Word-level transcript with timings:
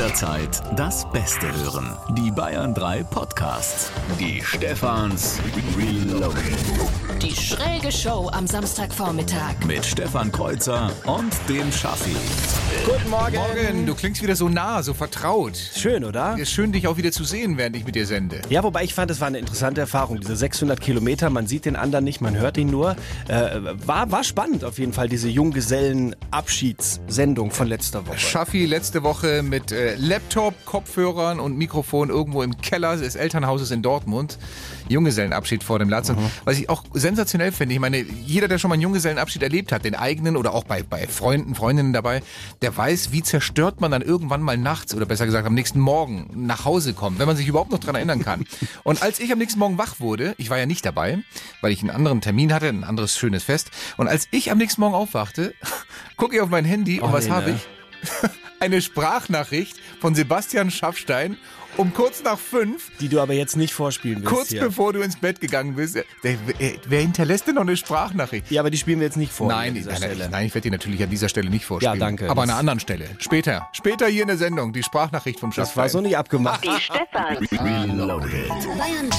Jederzeit 0.00 0.62
das 0.76 1.04
Beste 1.12 1.46
hören. 1.62 1.94
Die 2.16 2.30
Bayern 2.30 2.72
3 2.72 3.02
Podcasts. 3.02 3.92
Die 4.18 4.40
Stefans 4.42 5.38
Reloaded. 5.76 6.40
Die 7.20 7.34
schräge 7.34 7.92
Show 7.92 8.30
am 8.32 8.46
Samstagvormittag. 8.46 9.56
Mit 9.66 9.84
Stefan 9.84 10.32
Kreuzer 10.32 10.90
und 11.04 11.34
dem 11.50 11.70
Schaffi. 11.70 12.16
Guten 12.86 13.10
Morgen. 13.10 13.34
Morgen, 13.34 13.84
du 13.84 13.94
klingst 13.94 14.22
wieder 14.22 14.36
so 14.36 14.48
nah, 14.48 14.82
so 14.82 14.94
vertraut. 14.94 15.54
Schön, 15.56 16.02
oder? 16.02 16.34
Ist 16.38 16.50
schön, 16.50 16.72
dich 16.72 16.88
auch 16.88 16.96
wieder 16.96 17.12
zu 17.12 17.24
sehen, 17.24 17.58
während 17.58 17.76
ich 17.76 17.84
mit 17.84 17.94
dir 17.94 18.06
sende. 18.06 18.40
Ja, 18.48 18.62
wobei 18.62 18.84
ich 18.84 18.94
fand, 18.94 19.10
es 19.10 19.20
war 19.20 19.28
eine 19.28 19.38
interessante 19.38 19.82
Erfahrung. 19.82 20.18
Diese 20.18 20.34
600 20.34 20.80
Kilometer, 20.80 21.28
man 21.28 21.46
sieht 21.46 21.66
den 21.66 21.76
anderen 21.76 22.06
nicht, 22.06 22.22
man 22.22 22.38
hört 22.38 22.56
ihn 22.56 22.70
nur. 22.70 22.96
Äh, 23.28 23.50
war, 23.84 24.10
war 24.10 24.24
spannend 24.24 24.64
auf 24.64 24.78
jeden 24.78 24.94
Fall, 24.94 25.10
diese 25.10 25.28
Junggesellen-Abschiedssendung 25.28 27.50
von 27.50 27.68
letzter 27.68 28.06
Woche. 28.06 28.18
Schaffi 28.18 28.64
letzte 28.64 29.02
Woche 29.02 29.42
mit 29.42 29.72
äh, 29.72 29.89
Laptop, 29.98 30.54
Kopfhörern 30.64 31.40
und 31.40 31.56
Mikrofon 31.56 32.10
irgendwo 32.10 32.42
im 32.42 32.56
Keller 32.60 32.96
des 32.96 33.14
Elternhauses 33.16 33.70
in 33.70 33.82
Dortmund. 33.82 34.38
Junggesellenabschied 34.88 35.62
vor 35.62 35.78
dem 35.78 35.88
Latz. 35.88 36.10
Und 36.10 36.18
Was 36.44 36.58
ich 36.58 36.68
auch 36.68 36.82
sensationell 36.92 37.52
finde, 37.52 37.74
ich 37.74 37.80
meine, 37.80 37.98
jeder, 37.98 38.48
der 38.48 38.58
schon 38.58 38.68
mal 38.70 38.74
einen 38.74 38.82
Junggesellenabschied 38.82 39.42
erlebt 39.42 39.70
hat, 39.72 39.84
den 39.84 39.94
eigenen 39.94 40.36
oder 40.36 40.52
auch 40.52 40.64
bei, 40.64 40.82
bei 40.82 41.06
Freunden, 41.06 41.54
Freundinnen 41.54 41.92
dabei, 41.92 42.22
der 42.62 42.76
weiß, 42.76 43.12
wie 43.12 43.22
zerstört 43.22 43.80
man 43.80 43.90
dann 43.92 44.02
irgendwann 44.02 44.42
mal 44.42 44.56
nachts 44.56 44.94
oder 44.94 45.06
besser 45.06 45.26
gesagt 45.26 45.46
am 45.46 45.54
nächsten 45.54 45.78
Morgen 45.78 46.28
nach 46.34 46.64
Hause 46.64 46.92
kommt, 46.92 47.18
wenn 47.18 47.26
man 47.26 47.36
sich 47.36 47.46
überhaupt 47.46 47.70
noch 47.70 47.78
dran 47.78 47.94
erinnern 47.94 48.22
kann. 48.24 48.44
Und 48.82 49.02
als 49.02 49.20
ich 49.20 49.30
am 49.32 49.38
nächsten 49.38 49.60
Morgen 49.60 49.78
wach 49.78 50.00
wurde, 50.00 50.34
ich 50.38 50.50
war 50.50 50.58
ja 50.58 50.66
nicht 50.66 50.84
dabei, 50.84 51.18
weil 51.60 51.70
ich 51.72 51.80
einen 51.80 51.90
anderen 51.90 52.20
Termin 52.20 52.52
hatte, 52.52 52.68
ein 52.68 52.82
anderes 52.84 53.16
schönes 53.16 53.44
Fest. 53.44 53.70
Und 53.96 54.08
als 54.08 54.26
ich 54.32 54.50
am 54.50 54.58
nächsten 54.58 54.80
Morgen 54.80 54.94
aufwachte, 54.94 55.54
gucke 56.16 56.34
ich 56.36 56.40
auf 56.42 56.48
mein 56.48 56.64
Handy 56.64 57.00
und 57.00 57.10
Oh, 57.10 57.12
was 57.12 57.26
nee, 57.26 57.30
habe 57.30 57.50
ne? 57.50 57.56
ich? 57.56 58.30
Eine 58.62 58.82
Sprachnachricht 58.82 59.76
von 60.00 60.14
Sebastian 60.14 60.70
Schaffstein 60.70 61.38
um 61.76 61.94
kurz 61.94 62.22
nach 62.24 62.38
fünf, 62.38 62.90
Die 62.98 63.08
du 63.08 63.20
aber 63.20 63.32
jetzt 63.32 63.56
nicht 63.56 63.72
vorspielen 63.72 64.18
willst 64.22 64.28
kurz 64.34 64.48
hier. 64.48 64.60
bevor 64.60 64.92
du 64.92 65.00
ins 65.00 65.16
Bett 65.16 65.40
gegangen 65.40 65.76
bist. 65.76 65.94
Der, 65.94 66.04
wer, 66.22 66.72
wer 66.86 67.00
hinterlässt 67.00 67.46
denn 67.46 67.54
noch 67.54 67.62
eine 67.62 67.76
Sprachnachricht? 67.76 68.50
Ja, 68.50 68.60
aber 68.60 68.70
die 68.70 68.76
spielen 68.76 68.98
wir 69.00 69.06
jetzt 69.06 69.16
nicht 69.16 69.32
vor. 69.32 69.48
Nein, 69.48 69.82
nein, 69.86 70.28
nein, 70.30 70.46
ich 70.46 70.52
werde 70.54 70.64
die 70.64 70.70
natürlich 70.70 71.02
an 71.02 71.08
dieser 71.10 71.28
Stelle 71.30 71.48
nicht 71.48 71.64
vorspielen. 71.64 71.94
Ja, 71.94 71.98
danke. 72.06 72.28
Aber 72.28 72.42
an 72.42 72.48
Das- 72.48 72.54
einer 72.54 72.58
anderen 72.58 72.80
Stelle. 72.80 73.08
Später. 73.18 73.68
Später 73.72 74.08
hier 74.08 74.22
in 74.22 74.28
der 74.28 74.36
Sendung. 74.36 74.72
Die 74.74 74.82
Sprachnachricht 74.82 75.40
vom 75.40 75.50
Das 75.50 75.56
Schaffstein. 75.56 75.82
war 75.82 75.88
so 75.88 76.00
nicht 76.02 76.16
abgemacht. 76.18 76.64
Die 76.64 76.80
Stefans. 76.80 77.50
Reloaded. 77.52 78.48
Bayern 78.48 79.10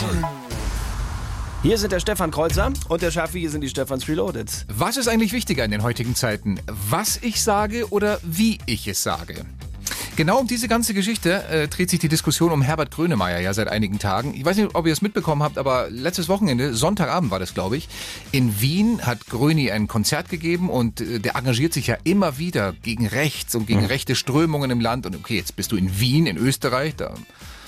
Hier 1.64 1.78
sind 1.78 1.92
der 1.92 2.00
Stefan 2.00 2.32
Kreuzer 2.32 2.74
und 2.90 3.04
der 3.04 3.12
Schaffi, 3.12 3.42
hier 3.42 3.52
sind 3.52 3.62
die 3.62 3.70
Stefans 3.70 4.08
Reloaded. 4.08 4.66
Was 4.68 4.98
ist 4.98 5.08
eigentlich 5.08 5.32
wichtiger 5.32 5.64
in 5.64 5.70
den 5.70 5.84
heutigen 5.84 6.16
Zeiten? 6.16 6.60
Was 6.66 7.18
ich 7.22 7.40
sage 7.40 7.88
oder 7.92 8.20
wie 8.24 8.58
ich 8.66 8.88
es 8.88 9.04
sage? 9.04 9.46
Genau 10.16 10.40
um 10.40 10.48
diese 10.48 10.68
ganze 10.68 10.96
Geschichte 10.96 11.44
äh, 11.52 11.68
dreht 11.68 11.92
sich 11.92 12.00
die 12.00 12.10
Diskussion 12.10 12.52
um 12.52 12.64
Herbert 12.64 12.90
Grönemeyer 12.90 13.40
ja 13.42 13.54
seit 13.54 13.68
einigen 13.68 14.00
Tagen. 14.00 14.34
Ich 14.34 14.44
weiß 14.44 14.58
nicht, 14.58 14.74
ob 14.74 14.88
ihr 14.88 14.94
es 14.94 15.04
mitbekommen 15.04 15.44
habt, 15.44 15.60
aber 15.60 15.88
letztes 15.92 16.30
Wochenende, 16.30 16.74
Sonntagabend 16.74 17.30
war 17.30 17.38
das, 17.38 17.54
glaube 17.54 17.78
ich, 17.78 17.90
in 18.32 18.60
Wien 18.60 19.06
hat 19.06 19.28
Gröni 19.28 19.70
ein 19.70 19.88
Konzert 19.88 20.30
gegeben 20.30 20.68
und 20.68 21.00
äh, 21.00 21.20
der 21.20 21.36
engagiert 21.36 21.74
sich 21.74 21.86
ja 21.86 21.98
immer 22.04 22.40
wieder 22.40 22.74
gegen 22.74 23.06
rechts 23.06 23.54
und 23.54 23.68
gegen 23.68 23.86
rechte 23.86 24.16
Strömungen 24.16 24.72
im 24.72 24.82
Land. 24.82 25.06
Und 25.06 25.16
okay, 25.16 25.38
jetzt 25.38 25.56
bist 25.56 25.72
du 25.72 25.76
in 25.76 26.00
Wien, 26.00 26.26
in 26.26 26.38
Österreich, 26.38 26.96
da 26.96 27.14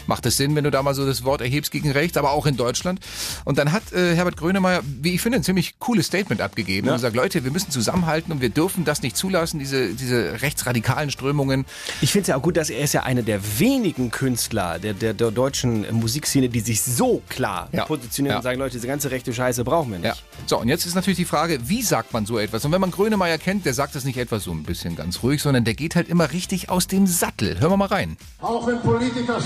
macht 0.08 0.26
es 0.26 0.38
Sinn, 0.38 0.56
wenn 0.56 0.64
du 0.64 0.72
da 0.72 0.82
mal 0.84 0.94
so 0.94 1.06
das 1.06 1.24
Wort 1.24 1.42
erhebst 1.42 1.72
gegen 1.72 1.92
rechts, 1.92 2.18
aber 2.18 2.32
auch 2.32 2.46
in 2.46 2.58
Deutschland. 2.58 3.00
Und 3.46 3.58
dann 3.58 3.72
hat 3.72 3.92
äh, 3.94 4.16
Herbert 4.16 4.38
Grönemeyer, 4.38 4.82
wie 5.02 5.14
ich 5.16 5.22
finde, 5.22 5.38
ein 5.40 5.44
ziemlich 5.44 5.80
cooles 5.80 6.08
Statement 6.08 6.42
abgegeben 6.42 6.90
und 6.90 7.00
sagt, 7.00 7.16
Leute, 7.16 7.44
wir 7.44 7.52
müssen 7.52 7.72
zusammenhalten 7.72 8.32
und 8.32 8.42
wir 8.42 8.50
dürfen 8.50 8.86
das 8.86 9.02
nicht 9.02 9.18
zulassen, 9.18 9.60
diese, 9.60 9.94
diese 9.94 10.42
rechtsradikalen 10.42 11.12
Strömungen. 11.12 11.66
Ich 12.02 12.12
finde 12.12 12.24
es 12.24 12.28
ja 12.28 12.38
auch 12.38 12.42
gut, 12.42 12.58
dass 12.58 12.70
er 12.70 12.84
ist 12.84 12.94
ja 12.94 13.04
einer 13.04 13.22
der 13.22 13.60
wenigen 13.60 14.12
Künstler 14.12 14.80
der, 14.80 14.94
der, 14.94 15.14
der 15.14 15.32
deutschen 15.32 15.86
Musikszene, 15.96 16.50
die 16.50 16.60
sich 16.60 16.82
so 16.82 17.22
klar 17.30 17.70
Ja. 17.72 17.86
positionieren 17.86 18.34
Ja. 18.34 18.38
und 18.38 18.44
sagen, 18.44 18.60
Leute, 18.60 18.74
diese 18.74 18.88
ganze 18.88 19.12
rechte 19.12 19.34
Scheiße 19.34 19.64
brauchen 19.64 19.92
wir 19.92 20.00
nicht. 20.00 20.08
Ja. 20.08 20.16
So, 20.46 20.60
und 20.60 20.68
jetzt 20.68 20.86
ist 20.86 20.96
natürlich 20.96 21.18
die 21.18 21.26
Frage, 21.26 21.60
wie 21.68 21.82
sagt 21.82 22.14
man 22.14 22.26
so 22.26 22.38
etwas? 22.40 22.66
Und 22.66 22.72
wenn 22.72 22.82
man 22.82 22.92
Grönemeyer 22.92 23.38
kennt, 23.38 23.66
der 23.66 23.74
sagt 23.74 23.96
das 23.96 24.04
nicht 24.04 24.18
etwa 24.18 24.40
so 24.40 24.52
ein 24.52 24.64
bisschen 24.64 24.96
ganz 24.96 25.24
ruhig, 25.24 25.42
sondern 25.42 25.64
der 25.64 25.74
geht 25.74 25.96
halt 25.96 26.10
immer 26.10 26.32
richtig 26.32 26.70
aus 26.70 26.88
dem 26.88 27.08
Sattel. 27.08 27.60
Hören 27.60 27.72
wir 27.72 27.78
mal 27.78 27.88
rein. 27.88 28.18
Auch 28.42 28.68
wenn 28.68 28.80
Politiker 28.82 29.40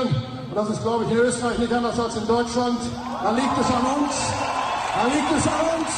schwächeln, 0.00 0.22
und 0.50 0.56
das 0.56 0.70
ist, 0.70 0.82
glaube 0.82 1.04
ich, 1.04 1.10
in 1.12 1.18
Österreich 1.18 1.58
nicht 1.58 1.72
anders 1.72 1.98
als 1.98 2.16
in 2.16 2.26
Deutschland, 2.26 2.78
dann 3.22 3.36
liegt 3.36 3.58
es 3.60 3.66
an 3.66 3.84
uns, 4.00 4.14
dann 4.96 5.10
liegt 5.12 5.32
es 5.38 5.46
an 5.46 5.64
uns, 5.78 5.90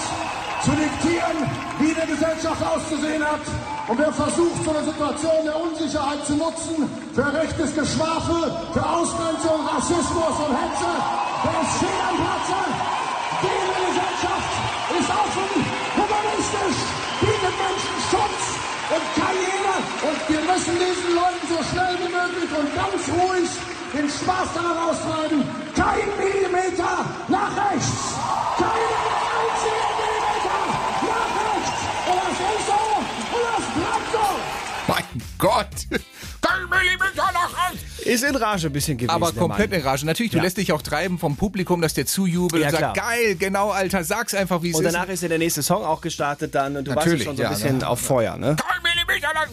zu 0.62 0.70
diktieren, 0.70 1.38
wie 1.80 1.94
eine 1.94 2.06
Gesellschaft 2.06 2.62
auszusehen 2.62 3.24
hat. 3.24 3.42
Und 3.88 3.98
wer 3.98 4.12
versucht, 4.12 4.62
so 4.62 4.70
eine 4.70 4.84
Situation 4.84 5.44
der 5.44 5.58
Unsicherheit 5.58 6.24
zu 6.24 6.34
nutzen, 6.36 6.86
für 7.14 7.26
rechtes 7.34 7.74
Geschwafel, 7.74 8.46
für 8.72 8.84
Ausgrenzung, 8.86 9.58
Rassismus 9.66 10.34
und 10.38 10.52
Hetze, 10.54 10.92
der 11.42 11.56
ist 11.66 11.74
fehl 11.82 12.00
am 12.06 12.16
Platze. 12.22 12.60
Diese 13.42 13.74
Gesellschaft 13.90 14.52
ist 15.02 15.10
offen, 15.10 15.50
humanistisch, 15.98 16.78
bietet 17.26 17.56
Menschen 17.58 17.96
Schutz 18.06 18.42
und 18.94 19.04
Karriere. 19.18 19.74
Und 20.06 20.18
wir 20.30 20.42
müssen 20.46 20.74
diesen 20.78 21.10
Leuten 21.18 21.44
so 21.50 21.58
schnell 21.74 21.94
wie 21.98 22.12
möglich 22.12 22.50
und 22.54 22.68
ganz 22.70 23.02
ruhig 23.18 23.71
den 23.94 24.08
Spaß 24.08 24.48
daran 24.54 24.76
austreiben. 24.88 25.44
Kein 25.74 26.08
Millimeter 26.18 27.04
nach 27.28 27.50
rechts. 27.56 28.14
Keinen 28.58 28.96
einzigen 29.38 29.92
Millimeter 30.00 30.58
nach 31.02 31.30
rechts. 31.40 31.80
Und 32.08 32.16
das 32.16 32.38
ist 32.60 32.66
so 32.66 32.80
und 33.36 33.42
das 33.56 33.66
bleibt 33.74 34.12
so. 34.12 34.92
Mein 34.92 35.22
Gott! 35.38 36.02
Kein 36.40 36.68
Millimeter 36.68 37.30
nach 37.32 37.70
rechts! 37.70 37.82
Ist 38.02 38.24
in 38.24 38.34
Rage 38.34 38.66
ein 38.66 38.72
bisschen 38.72 38.98
gewesen. 38.98 39.14
Aber 39.14 39.30
der 39.30 39.40
komplett 39.40 39.70
Mann. 39.70 39.80
in 39.80 39.86
Rage. 39.86 40.04
Natürlich, 40.06 40.32
du 40.32 40.38
Ja. 40.38 40.42
lässt 40.42 40.56
dich 40.56 40.72
auch 40.72 40.82
treiben 40.82 41.18
vom 41.20 41.36
Publikum, 41.36 41.80
dass 41.80 41.94
der 41.94 42.04
zujubelt 42.06 42.60
Ja, 42.62 42.68
und 42.68 42.76
sagt, 42.76 42.94
klar. 42.94 43.08
geil, 43.10 43.36
genau, 43.36 43.70
Alter, 43.70 44.02
sag's 44.02 44.34
einfach, 44.34 44.60
wie 44.62 44.70
es 44.70 44.76
Und 44.76 44.84
ist. 44.84 44.92
danach 44.92 45.08
ist 45.08 45.22
ja 45.22 45.28
der 45.28 45.38
nächste 45.38 45.62
Song 45.62 45.84
auch 45.84 46.00
gestartet 46.00 46.52
dann 46.54 46.76
und 46.76 46.84
du 46.86 46.94
warst 46.94 47.06
Natürlich, 47.06 47.24
ja 47.24 47.30
schon 47.30 47.36
so 47.36 47.42
ja, 47.44 47.48
ein 47.50 47.54
bisschen 47.54 47.78
ne? 47.78 47.88
auf 47.88 48.00
Feuer, 48.00 48.36
ne? 48.36 48.56
Kein 48.56 48.82
Millimeter. 48.82 49.01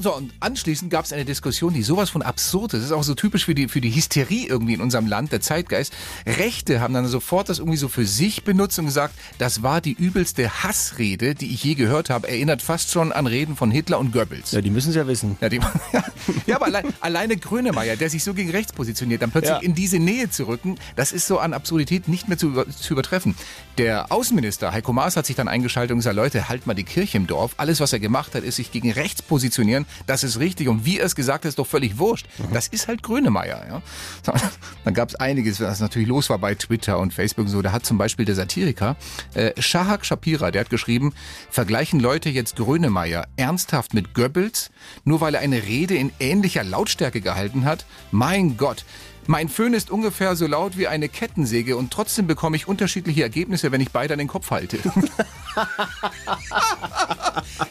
So, 0.01 0.15
und 0.15 0.31
anschließend 0.39 0.89
gab 0.91 1.05
es 1.05 1.13
eine 1.13 1.25
Diskussion, 1.25 1.73
die 1.73 1.83
sowas 1.83 2.09
von 2.09 2.21
absurd 2.21 2.73
ist. 2.73 2.79
Das 2.79 2.85
ist 2.87 2.91
auch 2.91 3.03
so 3.03 3.13
typisch 3.15 3.45
für 3.45 3.53
die, 3.55 3.67
für 3.67 3.81
die 3.81 3.93
Hysterie 3.93 4.47
irgendwie 4.47 4.73
in 4.73 4.81
unserem 4.81 5.07
Land, 5.07 5.31
der 5.31 5.41
Zeitgeist. 5.41 5.93
Rechte 6.25 6.79
haben 6.81 6.93
dann 6.93 7.05
sofort 7.07 7.49
das 7.49 7.59
irgendwie 7.59 7.77
so 7.77 7.87
für 7.89 8.05
sich 8.05 8.43
benutzt 8.43 8.79
und 8.79 8.85
gesagt, 8.85 9.13
das 9.37 9.61
war 9.61 9.81
die 9.81 9.93
übelste 9.93 10.63
Hassrede, 10.63 11.35
die 11.35 11.53
ich 11.53 11.63
je 11.63 11.75
gehört 11.75 12.09
habe. 12.09 12.27
Erinnert 12.27 12.61
fast 12.61 12.91
schon 12.91 13.11
an 13.11 13.27
Reden 13.27 13.55
von 13.55 13.71
Hitler 13.71 13.99
und 13.99 14.11
Goebbels. 14.13 14.51
Ja, 14.51 14.61
die 14.61 14.69
müssen 14.69 14.89
es 14.89 14.95
ja 14.95 15.05
wissen. 15.07 15.37
Ja, 15.41 15.49
die, 15.49 15.59
ja 16.47 16.55
aber 16.55 16.65
allein, 16.65 16.85
alleine 17.01 17.37
Grönemeyer, 17.37 17.95
der 17.95 18.09
sich 18.09 18.23
so 18.23 18.33
gegen 18.33 18.51
rechts 18.51 18.73
positioniert, 18.73 19.21
dann 19.21 19.31
plötzlich 19.31 19.49
Ja. 19.51 19.57
in 19.59 19.75
diese 19.75 19.99
Nähe 19.99 20.29
zu 20.29 20.47
rücken, 20.47 20.77
das 20.95 21.11
ist 21.11 21.27
so 21.27 21.39
an 21.39 21.53
Absurdität 21.53 22.07
nicht 22.07 22.27
mehr 22.27 22.37
zu, 22.37 22.63
zu 22.63 22.93
übertreffen. 22.93 23.35
Der 23.77 24.11
Außenminister 24.11 24.71
Heiko 24.71 24.93
Maas 24.93 25.15
hat 25.15 25.25
sich 25.25 25.35
dann 25.35 25.47
eingeschaltet 25.47 25.91
und 25.91 25.99
gesagt, 25.99 26.15
Leute, 26.15 26.49
halt 26.49 26.65
mal 26.67 26.73
die 26.73 26.83
Kirche 26.83 27.17
im 27.17 27.27
Dorf. 27.27 27.53
Alles, 27.57 27.79
was 27.79 27.93
er 27.93 27.99
gemacht 27.99 28.35
hat, 28.35 28.43
ist 28.43 28.55
sich 28.57 28.71
gegen 28.71 28.91
rechts 28.91 29.21
positionieren. 29.59 29.85
Das 30.07 30.23
ist 30.23 30.39
richtig. 30.39 30.67
Und 30.67 30.85
wie 30.85 30.99
er 30.99 31.05
es 31.05 31.15
gesagt 31.15 31.43
hat, 31.43 31.49
ist 31.49 31.59
doch 31.59 31.67
völlig 31.67 31.97
wurscht. 31.97 32.27
Das 32.53 32.67
ist 32.67 32.87
halt 32.87 33.03
Grönemeyer. 33.03 33.65
Ja? 33.67 33.81
Dann 34.83 34.93
gab 34.93 35.09
es 35.09 35.15
einiges, 35.15 35.59
was 35.59 35.79
natürlich 35.79 36.07
los 36.07 36.29
war 36.29 36.37
bei 36.37 36.55
Twitter 36.55 36.99
und 36.99 37.13
Facebook 37.13 37.45
und 37.45 37.51
so. 37.51 37.61
Da 37.61 37.71
hat 37.71 37.85
zum 37.85 37.97
Beispiel 37.97 38.25
der 38.25 38.35
Satiriker 38.35 38.95
äh, 39.33 39.51
Shahak 39.61 40.05
Shapira, 40.05 40.51
der 40.51 40.61
hat 40.61 40.69
geschrieben, 40.69 41.13
vergleichen 41.49 41.99
Leute 41.99 42.29
jetzt 42.29 42.55
Grönemeyer 42.55 43.27
ernsthaft 43.35 43.93
mit 43.93 44.13
Goebbels, 44.13 44.71
nur 45.03 45.21
weil 45.21 45.35
er 45.35 45.41
eine 45.41 45.63
Rede 45.63 45.95
in 45.95 46.11
ähnlicher 46.19 46.63
Lautstärke 46.63 47.21
gehalten 47.21 47.65
hat? 47.65 47.85
Mein 48.11 48.57
Gott. 48.57 48.85
Mein 49.29 49.47
Föhn 49.47 49.75
ist 49.75 49.91
ungefähr 49.91 50.35
so 50.35 50.47
laut 50.47 50.75
wie 50.75 50.87
eine 50.87 51.07
Kettensäge 51.07 51.77
und 51.77 51.93
trotzdem 51.93 52.25
bekomme 52.25 52.55
ich 52.55 52.67
unterschiedliche 52.67 53.21
Ergebnisse, 53.21 53.71
wenn 53.71 53.79
ich 53.79 53.91
beide 53.91 54.15
an 54.15 54.17
den 54.17 54.27
Kopf 54.27 54.49
halte. 54.49 54.79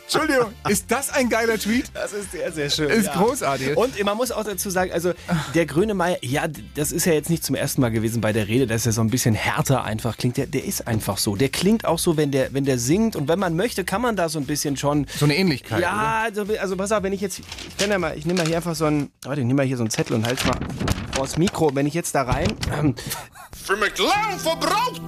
Entschuldigung, 0.04 0.52
ist 0.68 0.84
das 0.88 1.10
ein 1.10 1.28
geiler 1.28 1.58
Tweet? 1.58 1.86
Das 1.94 2.12
ist 2.12 2.30
sehr, 2.30 2.52
sehr 2.52 2.70
schön. 2.70 2.88
Ist 2.88 3.12
großartig. 3.12 3.76
Und 3.76 4.00
man 4.04 4.16
muss 4.16 4.30
auch 4.30 4.44
dazu 4.44 4.70
sagen, 4.70 4.92
also 4.92 5.14
der 5.52 5.66
Grönemeyer, 5.66 6.18
ja, 6.20 6.46
das 6.76 6.92
ist 6.92 7.06
ja 7.06 7.12
jetzt 7.12 7.28
nicht 7.28 7.42
zum 7.42 7.56
ersten 7.56 7.80
Mal 7.80 7.90
gewesen 7.90 8.20
bei 8.20 8.32
der 8.32 8.46
Rede, 8.46 8.68
dass 8.68 8.86
er 8.86 8.92
so 8.92 9.00
ein 9.00 9.10
bisschen 9.10 9.34
härter 9.34 9.82
einfach 9.82 10.16
klingt. 10.16 10.36
Der, 10.36 10.46
der 10.46 10.64
ist 10.64 10.86
einfach 10.86 11.18
so. 11.18 11.34
Der 11.34 11.48
klingt 11.48 11.84
auch 11.86 11.98
so, 11.98 12.16
wenn 12.16 12.30
der, 12.30 12.54
wenn 12.54 12.66
der 12.66 12.78
singt. 12.78 13.16
Und 13.16 13.26
wenn 13.26 13.40
man 13.40 13.56
möchte, 13.56 13.82
kann 13.82 14.00
man 14.00 14.14
da 14.14 14.28
so 14.28 14.38
ein 14.38 14.46
bisschen 14.46 14.76
schon. 14.76 15.08
So 15.16 15.24
eine 15.24 15.36
Ähnlichkeit. 15.36 15.80
Ja, 15.80 16.20
also, 16.22 16.46
also 16.60 16.76
pass 16.76 16.92
auf, 16.92 17.02
wenn 17.02 17.12
ich 17.12 17.20
jetzt, 17.20 17.40
ich 17.40 17.76
kann 17.78 17.90
ja 17.90 17.98
mal, 17.98 18.16
ich 18.16 18.26
nehme 18.26 18.38
mal 18.38 18.46
hier 18.46 18.58
einfach 18.58 18.76
so 18.76 18.84
ein, 18.84 19.10
warte, 19.22 19.40
ich 19.40 19.46
nehme 19.48 19.56
mal 19.56 19.66
hier 19.66 19.76
so 19.76 19.82
einen 19.82 19.90
Zettel 19.90 20.14
und 20.14 20.24
halte 20.24 20.46
mal 20.46 20.56
vors 21.18 21.36
Mikro. 21.36 21.70
Wenn 21.74 21.86
ich 21.86 21.94
jetzt 21.94 22.14
da 22.14 22.22
rein, 22.22 22.54
ähm, 22.78 22.94
Für 23.64 23.76
mich 23.76 23.92
lang 23.98 24.38
verbraucht. 24.38 25.00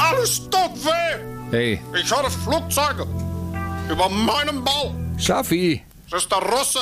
Alles 0.00 0.40
tut 0.50 0.84
weh. 0.84 1.18
Hey, 1.50 1.80
Ich 1.94 2.10
höre 2.10 2.30
Flugzeuge 2.30 3.06
über 3.88 4.08
meinem 4.08 4.64
Bau. 4.64 4.94
Schaffi. 5.18 5.82
Das 6.10 6.22
ist 6.22 6.32
der 6.32 6.38
Russe. 6.38 6.80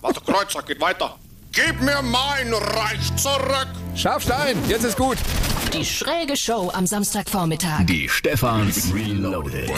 Warte, 0.00 0.20
Kreuzer, 0.20 0.62
geht 0.62 0.80
weiter. 0.80 1.16
Gib 1.52 1.80
mir 1.82 2.00
mein 2.02 2.52
Reich 2.54 3.14
zurück. 3.16 3.68
Schafstein, 3.94 4.56
jetzt 4.68 4.84
ist 4.84 4.96
gut. 4.96 5.18
Die 5.74 5.84
schräge 5.84 6.36
Show 6.36 6.70
am 6.72 6.86
Samstagvormittag. 6.86 7.84
Die 7.86 8.08
Stefans 8.08 8.92
Reloaded. 8.94 9.70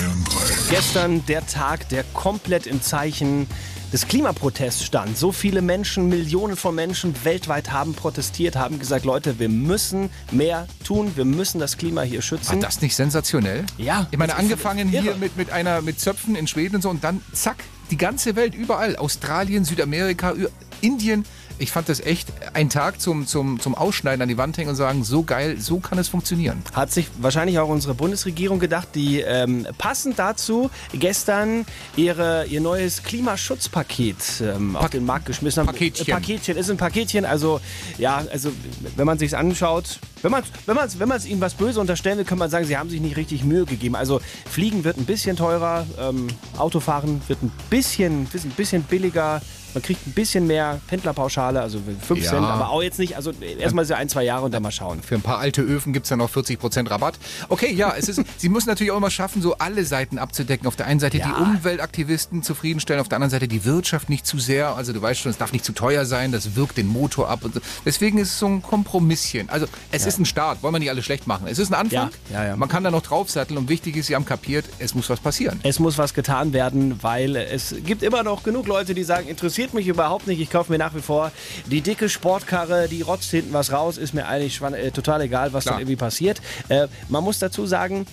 gestern 0.71 1.25
der 1.27 1.45
Tag, 1.47 1.89
der 1.89 2.05
komplett 2.13 2.67
im 2.67 2.81
Zeichen 2.81 3.49
des 3.93 4.09
Klimaprotests 4.09 4.85
stand. 4.85 5.17
So 5.17 5.33
viele 5.33 5.63
Menschen, 5.63 6.09
Millionen 6.09 6.57
von 6.57 6.75
Menschen 6.75 7.15
weltweit 7.25 7.71
haben 7.73 7.95
protestiert, 7.95 8.57
haben 8.57 8.79
gesagt, 8.79 9.05
Leute, 9.05 9.39
wir 9.39 9.49
müssen 9.49 10.11
mehr 10.31 10.67
tun, 10.85 11.13
wir 11.15 11.25
müssen 11.25 11.59
das 11.61 11.77
Klima 11.77 12.03
hier 12.03 12.19
War 12.19 12.23
schützen. 12.23 12.61
das 12.61 12.81
nicht 12.81 12.97
sensationell? 12.97 13.65
Ja. 13.79 14.07
Ich 14.11 14.19
meine, 14.19 14.37
angefangen 14.37 14.89
hier 14.89 15.05
irre. 15.05 15.19
mit, 15.19 15.37
mit 15.37 15.51
einer 15.51 15.83
mit 15.83 16.01
Zöpfen 16.01 16.35
in 16.37 16.47
Schweden 16.47 16.77
und 16.77 16.83
so 16.83 16.91
und 16.91 17.05
dann 17.05 17.21
zack, 17.33 17.57
die 17.91 17.97
ganze 17.97 18.35
Welt 18.37 18.55
überall. 18.55 18.97
Australien, 18.97 19.65
Südamerika, 19.65 20.35
Indien. 20.81 21.25
Ich 21.59 21.71
fand 21.71 21.89
das 21.89 22.01
echt 22.01 22.33
ein 22.53 22.69
Tag 22.69 23.01
zum, 23.01 23.27
zum, 23.27 23.61
zum 23.61 23.75
Ausschneiden 23.75 24.23
an 24.23 24.29
die 24.29 24.37
Wand 24.37 24.59
hängen 24.59 24.71
und 24.71 24.77
sagen, 24.77 25.05
so 25.05 25.23
geil, 25.23 25.57
so 25.59 25.79
kann 25.79 25.99
es 25.99 26.09
funktionieren. 26.09 26.63
Hat 26.73 26.93
sich 26.93 27.07
wahrscheinlich 27.19 27.59
auch 27.61 27.69
unsere 27.69 27.95
Bundesregierung 27.95 28.59
gedacht, 28.59 28.89
die 28.95 29.21
ähm, 29.21 29.67
passend 29.79 30.19
dazu 30.19 30.71
gestern 30.93 31.65
ihre, 31.97 32.47
ihr 32.47 32.61
neues 32.61 33.03
Klimaschutzpaket 33.05 34.17
ähm, 34.43 34.75
auf 34.75 34.91
den 34.91 35.05
Markt 35.05 35.27
geschmissen 35.27 35.61
haben. 35.61 35.67
Paketchen. 35.67 36.09
Äh, 36.09 36.11
Paketchen, 36.11 36.57
ist 36.57 36.71
ein 36.71 36.77
Paketchen. 36.77 37.25
Also, 37.25 37.61
ja, 37.99 38.25
also, 38.33 38.51
wenn 38.97 39.07
man 39.07 39.19
sich's 39.19 39.35
anschaut, 39.35 40.01
wenn 40.23 40.33
man 40.33 40.43
wenn 40.67 40.75
man's, 40.75 40.99
wenn 40.99 41.09
man's 41.09 41.25
ihnen 41.25 41.41
was 41.41 41.55
böse 41.55 41.81
unterstellen 41.81 42.19
will, 42.19 42.25
kann 42.25 42.39
man 42.39 42.51
sagen, 42.51 42.65
sie 42.65 42.77
haben 42.77 42.91
sich 42.91 43.01
nicht 43.01 43.17
richtig 43.17 43.45
Mühe 43.45 43.65
gegeben. 43.65 43.95
Also, 43.95 44.21
Fliegen 44.51 44.83
wird 44.83 44.97
ein 44.97 45.05
bisschen 45.05 45.37
teurer, 45.37 45.87
ähm, 46.01 46.27
Autofahren 46.59 47.23
wird 47.29 47.43
ein 47.43 47.53
bisschen, 47.71 48.25
bisschen, 48.25 48.51
bisschen 48.51 48.83
billiger. 48.83 49.41
Man 49.75 49.83
kriegt 49.83 50.07
ein 50.07 50.13
bisschen 50.13 50.47
mehr 50.47 50.81
Pendlerpauschale, 50.87 51.61
also 51.61 51.79
5 52.07 52.23
Ja. 52.23 52.31
Cent, 52.31 52.45
aber 52.47 52.71
auch 52.71 52.83
jetzt 52.83 52.99
nicht. 52.99 53.17
Also 53.17 53.33
erstmal 53.59 53.85
so 53.85 53.95
ein, 53.95 54.09
zwei 54.09 54.23
Jahre 54.25 54.45
und 54.45 54.53
dann 54.55 54.63
mal 54.63 54.71
schauen. 54.71 55.03
Für 55.03 55.17
ein 55.17 55.21
paar 55.23 55.39
alte 55.39 55.63
Öfen 55.63 55.93
gibt 55.93 56.05
es 56.07 56.11
dann 56.11 56.19
noch 56.21 56.31
40% 56.31 56.89
Rabatt. 56.91 57.15
Okay, 57.49 57.73
ja, 57.73 57.95
es 57.97 58.09
ist, 58.09 58.23
sie 58.37 58.49
müssen 58.49 58.69
natürlich 58.69 58.93
auch 58.93 58.97
immer 58.97 59.11
schaffen, 59.11 59.43
so 59.43 59.57
alle 59.59 59.85
Seiten 59.85 60.19
abzudecken. 60.19 60.67
Auf 60.67 60.77
der 60.77 60.87
einen 60.87 61.01
Seite 61.01 61.19
Ja. 61.19 61.27
die 61.27 61.43
Umweltaktivisten 61.43 62.43
zufriedenstellen, 62.43 63.01
auf 63.01 63.09
der 63.09 63.17
anderen 63.17 63.31
Seite 63.31 63.49
die 63.49 63.65
Wirtschaft 63.65 64.09
nicht 64.09 64.27
zu 64.27 64.39
sehr. 64.39 64.77
Also 64.77 64.93
du 64.93 65.03
weißt 65.03 65.21
schon, 65.21 65.31
es 65.31 65.39
darf 65.39 65.53
nicht 65.53 65.65
zu 65.65 65.73
teuer 65.73 66.05
sein, 66.05 66.31
das 66.33 66.55
wirkt 66.57 66.77
den 66.79 66.87
Motor 66.87 67.29
ab. 67.29 67.41
So. 67.43 67.61
Deswegen 67.85 68.19
ist 68.19 68.29
es 68.31 68.39
so 68.39 68.47
ein 68.47 68.63
Kompromisschen. 68.63 69.49
Also 69.51 69.67
es 69.91 70.07
ist 70.07 70.19
ein 70.19 70.25
Start, 70.27 70.63
wollen 70.63 70.75
wir 70.75 70.79
nicht 70.79 70.91
alle 70.91 71.03
schlecht 71.03 71.27
machen. 71.27 71.47
Es 71.49 71.59
ist 71.59 71.71
ein 71.71 71.75
Anfang, 71.75 72.11
Ja, 72.31 72.43
ja, 72.43 72.49
ja. 72.51 72.57
man 72.57 72.69
kann 72.69 72.85
da 72.85 72.91
noch 72.91 73.03
draufsatteln 73.03 73.59
und 73.59 73.69
wichtig 73.69 73.97
ist, 73.97 74.07
sie 74.07 74.15
haben 74.15 74.25
kapiert, 74.25 74.65
es 74.79 74.95
muss 74.95 75.11
was 75.11 75.21
passieren. 75.21 75.59
Es 75.63 75.79
muss 75.81 75.99
was 75.99 76.15
getan 76.15 76.53
werden, 76.53 77.03
weil 77.03 77.35
es 77.37 77.75
gibt 77.85 78.03
immer 78.03 78.23
noch 78.23 78.43
genug 78.45 78.67
Leute, 78.67 78.95
die 78.95 79.03
sagen, 79.05 79.27
interessiert 79.29 79.64
mich 79.73 79.87
überhaupt 79.87 80.27
nicht. 80.27 80.41
Ich 80.41 80.51
kaufe 80.51 80.71
mir 80.71 80.79
nach 80.79 80.95
wie 80.95 81.01
vor 81.01 81.33
die 81.67 81.81
dicke 81.81 82.09
Sportkarre, 82.09 82.89
die 82.89 83.03
rotzt 83.03 83.31
hinten 83.31 83.53
was 83.53 83.73
raus, 83.73 83.97
ist 83.97 84.13
mir 84.15 84.27
eigentlich 84.27 84.61
äh, 84.61 84.91
total 84.91 85.23
egal, 85.23 85.53
was 85.53 85.65
Klar. 85.65 85.75
dann 85.75 85.83
irgendwie 85.83 85.97
passiert. 85.97 86.41
Äh, 86.69 86.89
man 87.09 87.25
muss 87.25 87.39
dazu 87.39 87.67
sagen, 87.67 88.07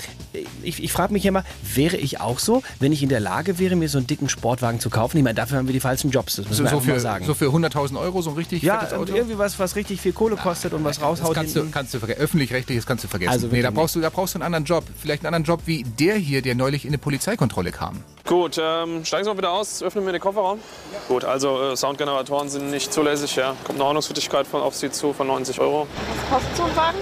ich, 0.64 0.82
ich 0.84 0.92
frage 0.94 1.12
mich 1.14 1.26
immer, 1.26 1.44
wäre 1.76 1.98
ich 1.98 2.22
auch 2.22 2.40
so, 2.40 2.64
wenn 2.80 2.92
ich 2.92 3.04
in 3.04 3.10
der 3.10 3.20
Lage 3.20 3.60
wäre, 3.60 3.76
mir 3.76 3.90
so 3.90 3.98
einen 3.98 4.08
dicken 4.08 4.30
Sportwagen 4.30 4.80
zu 4.80 4.90
kaufen? 4.90 5.18
Ich 5.18 5.24
meine, 5.24 5.36
dafür 5.36 5.58
haben 5.58 5.68
wir 5.68 5.74
die 5.74 5.80
falschen 5.80 6.12
Jobs, 6.12 6.36
das 6.36 6.46
müssen 6.48 6.58
So, 6.58 6.64
wir 6.64 6.70
so, 6.70 6.76
mal 6.78 6.82
für, 6.94 7.00
sagen. 7.00 7.26
so 7.26 7.34
für 7.34 7.48
100.000 7.48 8.00
Euro 8.00 8.22
so 8.22 8.30
ein 8.30 8.36
richtig 8.36 8.62
ja, 8.64 8.80
fettes 8.80 8.94
und 8.94 9.00
Auto? 9.10 9.16
irgendwie 9.16 9.38
was, 9.38 9.58
was 9.60 9.76
richtig 9.76 10.00
viel 10.00 10.14
Kohle 10.14 10.36
kostet 10.36 10.74
und 10.74 10.84
was 10.84 10.98
Das 10.98 11.06
raushaut 11.06 11.34
kannst 11.34 11.56
du, 11.56 11.60
hinten. 11.62 11.74
kannst 11.74 11.94
du 11.94 12.00
vergessen. 12.00 12.22
Öffentlich-rechtliches 12.22 12.86
kannst 12.86 13.04
du 13.04 13.08
vergessen. 13.08 13.32
Also 13.32 13.48
nee, 13.48 13.62
da 13.62 13.72
brauchst, 13.72 13.96
du, 13.96 14.02
da 14.02 14.10
brauchst 14.10 14.36
du 14.36 14.38
einen 14.38 14.44
anderen 14.44 14.66
Job. 14.66 14.84
Vielleicht 15.00 15.22
einen 15.26 15.34
anderen 15.34 15.46
Job 15.46 15.62
wie 15.66 15.84
der 15.84 16.16
hier, 16.16 16.42
der 16.42 16.56
neulich 16.56 16.86
in 16.86 16.92
eine 16.92 16.98
Polizeikontrolle 16.98 17.72
kam. 17.72 18.04
Gut, 18.26 18.58
ähm, 18.62 19.04
steigen 19.04 19.24
Sie 19.26 19.30
mal 19.32 19.38
wieder 19.38 19.52
aus, 19.52 19.82
öffnen 19.82 20.06
wir 20.06 20.12
den 20.14 20.22
Kofferraum. 20.22 20.60
Gut, 21.08 21.26
also 21.26 21.41
äh, 21.50 21.76
Soundgeneratoren 21.76 22.50
sind 22.50 22.70
nicht 22.72 22.94
zulässig, 22.94 23.36
ja. 23.36 23.56
Kommt 23.64 23.80
eine 23.80 23.86
Ordnungswidrigkeit 23.86 24.48
von, 24.48 24.62
auf 24.62 24.76
Sie 24.76 24.92
zu 24.92 25.14
von 25.14 25.28
90 25.28 25.60
Euro. 25.60 25.88
kostet 26.30 26.56
so 26.56 26.64
ein 26.64 26.76
Wagen? 26.76 26.98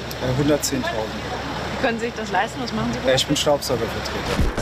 110.000. 0.48 0.84
Können 1.82 2.00
Sie 2.00 2.06
sich 2.06 2.16
das 2.16 2.32
leisten? 2.32 2.60
Was 2.62 2.74
machen 2.74 2.92
Sie? 2.94 3.08
Ja, 3.08 3.16
ich 3.16 3.26
bin 3.26 3.38
Staubsaugervertreter. 3.38 4.60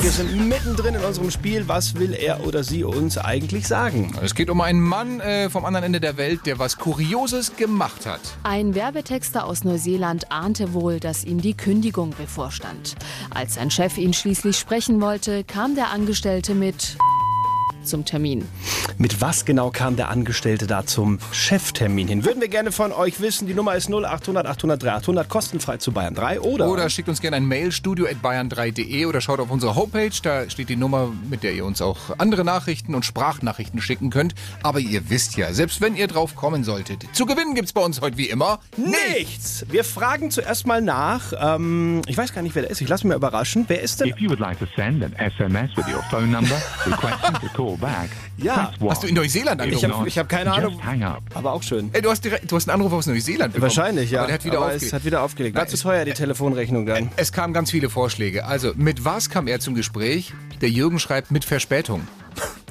Wir 0.00 0.10
sind 0.10 0.48
mittendrin 0.48 0.94
in 0.94 1.04
unserem 1.04 1.30
Spiel. 1.30 1.68
Was 1.68 1.94
will 1.94 2.14
er 2.14 2.44
oder 2.44 2.64
sie 2.64 2.84
uns 2.84 3.16
eigentlich 3.16 3.68
sagen? 3.68 4.16
Es 4.22 4.34
geht 4.34 4.50
um 4.50 4.60
einen 4.60 4.80
Mann 4.80 5.20
äh, 5.20 5.50
vom 5.50 5.64
anderen 5.64 5.84
Ende 5.84 6.00
der 6.00 6.16
Welt, 6.16 6.46
der 6.46 6.58
was 6.58 6.78
Kurioses 6.78 7.54
gemacht 7.56 8.06
hat. 8.06 8.20
Ein 8.42 8.74
Werbetexter 8.74 9.44
aus 9.44 9.62
Neuseeland 9.62 10.32
ahnte 10.32 10.72
wohl, 10.72 11.00
dass 11.00 11.22
ihm 11.22 11.40
die 11.40 11.54
Kündigung 11.54 12.10
bevorstand. 12.10 12.96
Als 13.30 13.54
sein 13.54 13.70
Chef 13.70 13.98
ihn 13.98 14.14
schließlich 14.14 14.58
sprechen 14.58 15.00
wollte, 15.00 15.44
kam 15.44 15.74
der 15.74 15.90
Angestellte 15.90 16.54
mit 16.54 16.96
zum 17.82 18.04
Termin. 18.04 18.46
Mit 18.98 19.20
was 19.20 19.44
genau 19.44 19.70
kam 19.70 19.96
der 19.96 20.10
Angestellte 20.10 20.66
da 20.66 20.86
zum 20.86 21.18
Cheftermin 21.32 22.08
hin? 22.08 22.24
Würden 22.24 22.40
wir 22.40 22.48
gerne 22.48 22.72
von 22.72 22.92
euch 22.92 23.20
wissen. 23.20 23.46
Die 23.46 23.54
Nummer 23.54 23.74
ist 23.74 23.88
0800 23.90 24.46
800 24.46 24.82
300, 24.82 25.28
kostenfrei 25.28 25.76
zu 25.78 25.92
Bayern 25.92 26.14
3 26.14 26.40
oder, 26.40 26.68
Oder 26.68 26.90
schickt 26.90 27.08
uns 27.08 27.20
gerne 27.20 27.36
ein 27.36 27.46
Mail, 27.46 27.72
studio.bayern3.de 27.72 29.06
oder 29.06 29.20
schaut 29.20 29.40
auf 29.40 29.50
unsere 29.50 29.74
Homepage, 29.74 30.10
da 30.22 30.48
steht 30.48 30.68
die 30.68 30.76
Nummer, 30.76 31.12
mit 31.28 31.42
der 31.42 31.52
ihr 31.54 31.64
uns 31.64 31.80
auch 31.82 32.18
andere 32.18 32.44
Nachrichten 32.44 32.94
und 32.94 33.04
Sprachnachrichten 33.04 33.80
schicken 33.80 34.10
könnt. 34.10 34.34
Aber 34.62 34.80
ihr 34.80 35.10
wisst 35.10 35.36
ja, 35.36 35.52
selbst 35.52 35.80
wenn 35.80 35.96
ihr 35.96 36.06
drauf 36.06 36.36
kommen 36.36 36.64
solltet, 36.64 37.06
zu 37.12 37.26
gewinnen 37.26 37.54
gibt's 37.54 37.72
bei 37.72 37.80
uns 37.80 38.00
heute 38.00 38.16
wie 38.18 38.26
immer 38.28 38.60
nichts. 38.76 39.64
Wir 39.68 39.84
fragen 39.84 40.30
zuerst 40.30 40.66
mal 40.66 40.80
nach. 40.80 41.32
Ähm, 41.38 42.02
ich 42.06 42.16
weiß 42.16 42.32
gar 42.32 42.42
nicht, 42.42 42.54
wer 42.54 42.62
der 42.62 42.70
ist. 42.70 42.80
Ich 42.80 42.88
lasse 42.88 43.06
mich 43.06 43.12
mal 43.12 43.16
überraschen. 43.16 43.64
Wer 43.68 43.82
ist 43.82 44.00
denn? 44.00 44.08
If 44.08 44.18
you 44.18 44.28
would 44.28 44.40
like 44.40 44.58
to 44.58 44.66
send 44.76 45.02
an 45.04 45.14
SMS 45.16 45.76
with 45.76 45.86
your 45.86 46.02
phone 46.10 46.30
number 46.30 46.56
requesting 46.86 47.34
to 47.34 47.48
call 47.54 47.71
Ja. 48.38 48.72
Hast 48.88 49.02
du 49.02 49.06
in 49.06 49.14
Neuseeland 49.14 49.60
Ich 49.60 49.66
angerufen? 49.74 49.98
habe 49.98 50.08
ich 50.08 50.18
hab 50.18 50.28
keine 50.28 50.52
Ahnung. 50.52 50.80
Aber 51.34 51.52
auch 51.52 51.62
schön. 51.62 51.90
Ey, 51.92 52.02
du, 52.02 52.10
hast 52.10 52.24
direkt, 52.24 52.50
du 52.50 52.56
hast 52.56 52.68
einen 52.68 52.80
Anruf 52.80 52.92
aus 52.92 53.06
Neuseeland 53.06 53.52
bekommen. 53.54 53.62
Wahrscheinlich, 53.62 54.10
ja. 54.10 54.20
Aber 54.20 54.26
der 54.28 54.34
hat 54.34 54.44
wieder 54.44 54.56
Aber 54.58 54.66
aufgelegt. 54.66 54.86
es 54.86 54.92
hat 54.92 55.04
wieder 55.04 55.22
aufgelegt. 55.22 55.56
War 55.56 55.66
zu 55.66 55.74
es- 55.74 55.82
teuer, 55.82 56.04
die 56.04 56.12
Telefonrechnung 56.12 56.86
dann. 56.86 57.10
Es 57.16 57.32
kamen 57.32 57.52
ganz 57.54 57.70
viele 57.70 57.90
Vorschläge. 57.90 58.44
Also, 58.44 58.72
mit 58.76 59.04
was 59.04 59.30
kam 59.30 59.46
er 59.46 59.60
zum 59.60 59.74
Gespräch? 59.74 60.32
Der 60.60 60.70
Jürgen 60.70 60.98
schreibt 60.98 61.30
mit 61.30 61.44
Verspätung. 61.44 62.06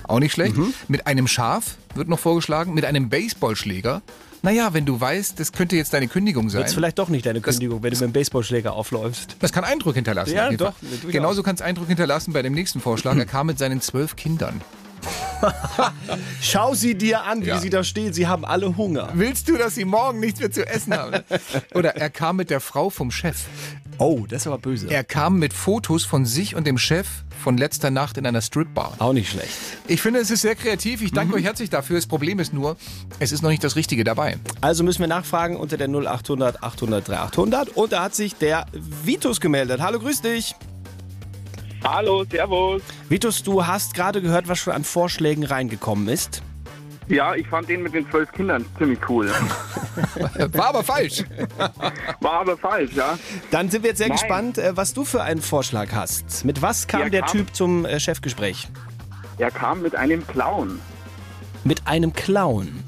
Auch 0.08 0.20
nicht 0.20 0.34
schlecht. 0.34 0.58
Mhm. 0.58 0.74
Mit 0.88 1.08
einem 1.08 1.28
Schaf 1.28 1.78
wird 1.96 2.10
noch 2.10 2.20
vorgeschlagen. 2.20 2.74
Mit 2.74 2.86
einem 2.86 3.10
Baseballschläger. 3.10 4.02
Naja, 4.44 4.74
wenn 4.74 4.86
du 4.88 5.00
weißt, 5.00 5.40
das 5.40 5.52
könnte 5.52 5.76
jetzt 5.76 5.94
deine 5.94 6.08
Kündigung 6.08 6.50
sein. 6.50 6.62
Wird's 6.62 6.74
vielleicht 6.74 6.98
doch 6.98 7.10
nicht 7.10 7.28
deine 7.28 7.42
Kündigung, 7.42 7.84
wenn 7.84 7.92
du 7.94 7.98
mit 8.00 8.10
dem 8.10 8.12
Baseballschläger 8.12 8.74
aufläufst. 8.74 9.36
Das 9.40 9.54
kann 9.54 9.64
Eindruck 9.64 9.94
hinterlassen. 9.94 10.34
Ja, 10.34 10.52
doch. 10.52 10.74
Genauso 11.10 11.44
kann 11.44 11.54
es 11.56 11.62
Eindruck 11.62 11.88
hinterlassen 11.88 12.34
bei 12.34 12.42
dem 12.42 12.54
nächsten 12.54 12.82
Vorschlag. 12.82 13.16
Er 13.18 13.26
kam 13.28 13.46
mit 13.48 13.60
seinen 13.60 13.82
zwölf 13.82 14.16
Kindern. 14.16 14.60
Schau 16.42 16.74
sie 16.74 16.96
dir 16.96 17.24
an, 17.24 17.42
wie 17.44 17.48
Ja. 17.50 17.60
sie 17.60 17.70
da 17.70 17.84
stehen. 17.84 18.14
Sie 18.14 18.28
haben 18.28 18.46
alle 18.46 18.78
Hunger. 18.78 19.10
Willst 19.14 19.48
du, 19.50 19.58
dass 19.58 19.76
sie 19.76 19.86
morgen 19.86 20.20
nichts 20.20 20.40
mehr 20.40 20.52
zu 20.52 20.66
essen 20.68 20.94
haben? 20.94 21.22
Oder 21.74 21.96
er 21.96 22.10
kam 22.10 22.38
mit 22.38 22.50
der 22.50 22.60
Frau 22.60 22.90
vom 22.90 23.12
Chef. 23.12 23.46
Oh, 23.98 24.26
das 24.28 24.42
ist 24.44 24.48
aber 24.48 24.58
böse. 24.58 24.88
Er 24.90 25.04
kam 25.04 25.38
mit 25.38 25.54
Fotos 25.54 26.04
von 26.06 26.26
sich 26.26 26.56
und 26.56 26.66
dem 26.66 26.78
Chef 26.80 27.08
von 27.44 27.58
letzter 27.58 27.92
Nacht 27.92 28.18
in 28.18 28.26
einer 28.26 28.42
Stripbar. 28.42 28.94
Auch 29.00 29.14
nicht 29.14 29.30
schlecht. 29.30 29.52
Ich 29.88 30.02
finde, 30.02 30.20
es 30.20 30.32
ist 30.32 30.42
sehr 30.42 30.56
kreativ. 30.56 31.02
Ich 31.04 31.12
danke 31.12 31.36
euch 31.36 31.44
herzlich 31.44 31.70
dafür. 31.70 31.98
Das 31.98 32.08
Problem 32.08 32.40
ist 32.40 32.52
nur, 32.54 32.78
es 33.20 33.32
ist 33.32 33.42
noch 33.44 33.50
nicht 33.50 33.64
das 33.64 33.76
Richtige 33.76 34.04
dabei. 34.04 34.38
Also 34.62 34.84
müssen 34.84 35.02
wir 35.02 35.08
nachfragen 35.08 35.56
unter 35.56 35.78
der 35.78 35.88
0800 35.88 36.64
800 36.64 37.08
3800. 37.08 37.70
Und 37.78 37.92
da 37.92 38.04
hat 38.04 38.16
sich 38.16 38.36
der 38.36 38.66
Vitus 38.74 39.40
gemeldet. 39.40 39.82
Hallo, 39.82 40.00
grüß 40.00 40.22
dich. 40.22 40.56
Hallo, 41.84 42.24
servus. 42.30 42.82
Vitus, 43.10 43.42
du 43.44 43.66
hast 43.66 43.94
gerade 43.96 44.22
gehört, 44.22 44.48
was 44.48 44.60
schon 44.60 44.74
an 44.74 44.84
Vorschlägen 44.84 45.44
reingekommen 45.44 46.08
ist. 46.08 46.42
Ja, 47.08 47.36
ich 47.36 47.48
fand 47.48 47.68
den 47.68 47.82
mit 47.84 47.94
den 47.94 48.10
zwölf 48.10 48.32
Kindern 48.32 48.66
ziemlich 48.78 49.00
cool. 49.10 49.30
War 50.54 50.68
aber 50.70 50.84
falsch. 50.84 51.24
War 52.22 52.34
aber 52.42 52.56
falsch, 52.58 52.92
ja. 52.94 53.18
Dann 53.50 53.70
sind 53.70 53.84
wir 53.84 53.90
jetzt 53.90 53.98
sehr 53.98 54.08
Nein. 54.08 54.18
gespannt, 54.18 54.58
äh, 54.60 54.78
was 54.78 54.94
du 54.94 55.04
für 55.04 55.22
einen 55.24 55.42
Vorschlag 55.42 55.90
hast. 55.94 56.46
Mit 56.46 56.62
was 56.62 56.88
kam 56.88 57.02
Ja, 57.02 57.10
der 57.10 57.22
kam- 57.22 57.32
Typ 57.32 57.56
zum 57.56 57.86
äh, 57.86 58.00
Chefgespräch? 58.00 58.70
Er 59.40 59.52
kam 59.52 59.82
mit 59.82 59.96
einem 59.96 60.26
Clown. 60.26 60.80
Mit 61.64 61.86
einem 61.88 62.14
Clown. 62.14 62.84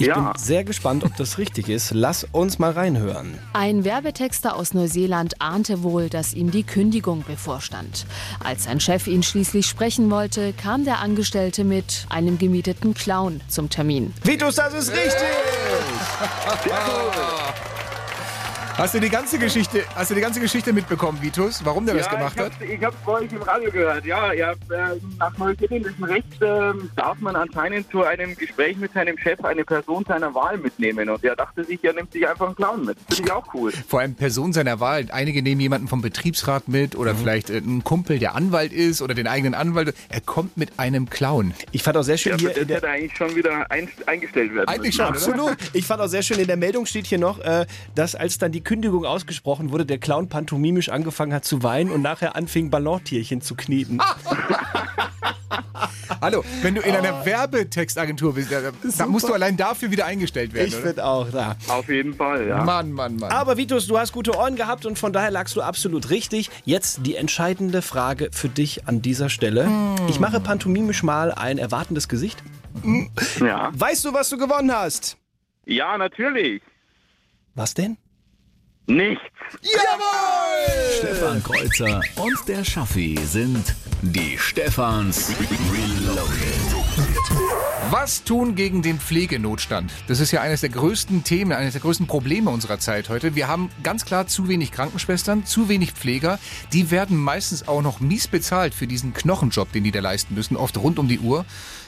Ich 0.00 0.06
Ja. 0.06 0.32
bin 0.32 0.42
sehr 0.42 0.64
gespannt, 0.64 1.04
ob 1.04 1.14
das 1.16 1.36
richtig 1.36 1.68
ist. 1.68 1.90
Lass 1.92 2.26
uns 2.32 2.58
mal 2.58 2.70
reinhören. 2.70 3.38
Ein 3.52 3.84
Werbetexter 3.84 4.56
aus 4.56 4.72
Neuseeland 4.72 5.40
ahnte 5.42 5.82
wohl, 5.82 6.08
dass 6.08 6.32
ihm 6.32 6.50
die 6.50 6.62
Kündigung 6.62 7.22
bevorstand. 7.26 8.06
Als 8.42 8.64
sein 8.64 8.80
Chef 8.80 9.06
ihn 9.06 9.22
schließlich 9.22 9.66
sprechen 9.66 10.10
wollte, 10.10 10.54
kam 10.54 10.84
der 10.84 11.00
Angestellte 11.00 11.64
mit 11.64 12.06
einem 12.08 12.38
gemieteten 12.38 12.94
Clown 12.94 13.42
zum 13.48 13.68
Termin. 13.68 14.14
Vitus, 14.24 14.54
das 14.54 14.72
ist 14.72 14.90
richtig! 14.90 15.28
Hast 18.80 18.94
du 18.94 18.98
die 18.98 19.10
ganze 19.10 19.38
Geschichte, 19.38 19.82
hast 19.94 20.10
du 20.10 20.14
die 20.14 20.22
ganze 20.22 20.40
Geschichte 20.40 20.72
mitbekommen, 20.72 21.20
Vitus? 21.20 21.62
Warum 21.66 21.84
der 21.84 21.96
das 21.96 22.06
ja, 22.06 22.12
gemacht 22.12 22.34
ich 22.34 22.42
hat? 22.42 22.52
ich 22.62 22.82
hab's 22.82 22.96
bei 23.04 23.12
euch 23.12 23.30
im 23.30 23.42
Radio 23.42 23.70
gehört. 23.70 24.06
Ja, 24.06 24.32
ja 24.32 24.52
äh, 24.52 24.56
nach 25.18 25.36
neuseeländischen 25.36 26.02
Recht 26.04 26.24
ähm, 26.40 26.88
darf 26.96 27.20
man 27.20 27.36
anscheinend 27.36 27.90
zu 27.90 28.02
einem 28.02 28.34
Gespräch 28.34 28.78
mit 28.78 28.94
seinem 28.94 29.18
Chef 29.18 29.44
eine 29.44 29.66
Person 29.66 30.06
seiner 30.08 30.34
Wahl 30.34 30.56
mitnehmen. 30.56 31.10
Und 31.10 31.22
er 31.22 31.36
dachte 31.36 31.62
sich, 31.62 31.84
er 31.84 31.92
nimmt 31.92 32.10
sich 32.10 32.26
einfach 32.26 32.46
einen 32.46 32.56
Clown 32.56 32.86
mit. 32.86 32.96
Finde 33.10 33.22
ich 33.22 33.30
auch 33.30 33.52
cool. 33.52 33.70
Vor 33.86 34.00
allem 34.00 34.14
Person 34.14 34.54
seiner 34.54 34.80
Wahl. 34.80 35.08
Einige 35.10 35.42
nehmen 35.42 35.60
jemanden 35.60 35.86
vom 35.86 36.00
Betriebsrat 36.00 36.66
mit 36.68 36.96
oder 36.96 37.14
vielleicht 37.14 37.50
äh, 37.50 37.58
einen 37.58 37.84
Kumpel, 37.84 38.18
der 38.18 38.34
Anwalt 38.34 38.72
ist 38.72 39.02
oder 39.02 39.12
den 39.12 39.26
eigenen 39.26 39.52
Anwalt. 39.52 39.94
Er 40.08 40.22
kommt 40.22 40.56
mit 40.56 40.78
einem 40.78 41.10
Clown. 41.10 41.52
Ich 41.72 41.82
fand 41.82 41.98
auch 41.98 42.02
sehr 42.02 42.16
schön 42.16 42.32
Ja, 42.32 42.38
hier 42.38 42.48
das 42.54 42.66
der 42.66 42.76
hätte 42.76 42.88
eigentlich 42.88 43.14
schon 43.14 43.36
wieder 43.36 43.70
ein, 43.70 43.90
eingestellt 44.06 44.54
werden 44.54 44.68
Eigentlich 44.68 44.96
müssen. 44.96 45.16
schon, 45.16 45.34
oder? 45.34 45.52
Absolut. 45.52 45.74
Ich 45.74 45.84
fand 45.84 46.00
auch 46.00 46.08
sehr 46.08 46.22
schön, 46.22 46.38
in 46.38 46.46
der 46.46 46.56
Meldung 46.56 46.86
steht 46.86 47.04
hier 47.04 47.18
noch, 47.18 47.40
äh, 47.40 47.66
dass 47.94 48.14
als 48.14 48.38
dann 48.38 48.52
die 48.52 48.69
Kündigung 48.70 49.04
ausgesprochen 49.04 49.72
wurde, 49.72 49.84
der 49.84 49.98
Clown 49.98 50.28
pantomimisch 50.28 50.90
angefangen 50.90 51.34
hat 51.34 51.44
zu 51.44 51.64
weinen 51.64 51.90
und 51.90 52.02
nachher 52.02 52.36
anfing, 52.36 52.70
Ballontierchen 52.70 53.40
zu 53.40 53.56
kneten. 53.56 54.00
Hallo, 56.20 56.44
wenn 56.62 56.76
du 56.76 56.80
in 56.80 56.94
einer 56.94 57.24
Werbetextagentur 57.26 58.34
bist, 58.34 58.52
da, 58.52 58.60
da 58.96 59.06
musst 59.06 59.28
du 59.28 59.34
allein 59.34 59.56
dafür 59.56 59.90
wieder 59.90 60.06
eingestellt 60.06 60.52
werden, 60.54 60.68
Ich 60.68 60.76
finde 60.76 61.04
auch, 61.04 61.28
da. 61.32 61.56
Auf 61.66 61.88
jeden 61.88 62.14
Fall, 62.14 62.46
ja. 62.46 62.62
Mann, 62.62 62.92
Mann, 62.92 63.16
Mann. 63.16 63.32
Aber 63.32 63.56
Vitus, 63.56 63.88
du 63.88 63.98
hast 63.98 64.12
gute 64.12 64.36
Ohren 64.36 64.54
gehabt 64.54 64.86
und 64.86 65.00
von 65.00 65.12
daher 65.12 65.32
lagst 65.32 65.56
du 65.56 65.62
absolut 65.62 66.10
richtig. 66.10 66.48
Jetzt 66.64 67.04
die 67.04 67.16
entscheidende 67.16 67.82
Frage 67.82 68.28
für 68.30 68.48
dich 68.48 68.86
an 68.86 69.02
dieser 69.02 69.30
Stelle. 69.30 69.68
Ich 70.08 70.20
mache 70.20 70.38
pantomimisch 70.38 71.02
mal 71.02 71.32
ein 71.32 71.58
erwartendes 71.58 72.08
Gesicht. 72.08 72.40
Ja, 73.40 73.72
Weißt 73.72 74.04
du, 74.04 74.14
was 74.14 74.28
du 74.28 74.38
gewonnen 74.38 74.70
hast? 74.70 75.16
ja 75.66 75.98
natürlich. 75.98 76.62
Was 77.56 77.74
denn? 77.74 77.96
Nichts. 78.86 79.22
Stefan 80.98 81.42
Kreuzer 81.42 82.00
und 82.16 82.36
der 82.48 82.64
Schaffi 82.64 83.18
sind 83.24 83.74
die 84.02 84.36
Stefans 84.38 85.32
Reloaded. 85.38 86.80
Was 87.90 88.24
tun 88.24 88.54
gegen 88.54 88.82
den 88.82 88.98
Pflegenotstand? 88.98 89.92
Das 90.06 90.20
ist 90.20 90.30
ja 90.30 90.40
eines 90.40 90.60
der 90.60 90.70
größten 90.70 91.24
Themen, 91.24 91.52
eines 91.52 91.72
der 91.72 91.82
größten 91.82 92.06
Probleme 92.06 92.50
unserer 92.50 92.78
Zeit 92.78 93.08
heute. 93.08 93.34
Wir 93.34 93.48
haben 93.48 93.70
ganz 93.82 94.04
klar 94.04 94.26
zu 94.26 94.48
wenig 94.48 94.72
Krankenschwestern, 94.72 95.44
zu 95.44 95.68
wenig 95.68 95.92
Pfleger. 95.92 96.38
Die 96.72 96.90
werden 96.90 97.16
meistens 97.16 97.66
auch 97.66 97.82
noch 97.82 98.00
mies 98.00 98.28
bezahlt 98.28 98.74
für 98.74 98.86
diesen 98.86 99.12
Knochenjob, 99.12 99.72
den 99.72 99.84
die 99.84 99.90
da 99.90 100.00
leisten 100.00 100.34
müssen, 100.34 100.56
oft 100.56 100.76
rund 100.78 100.98
um 100.98 101.08
die 101.08 101.18
Uhr. 101.18 101.44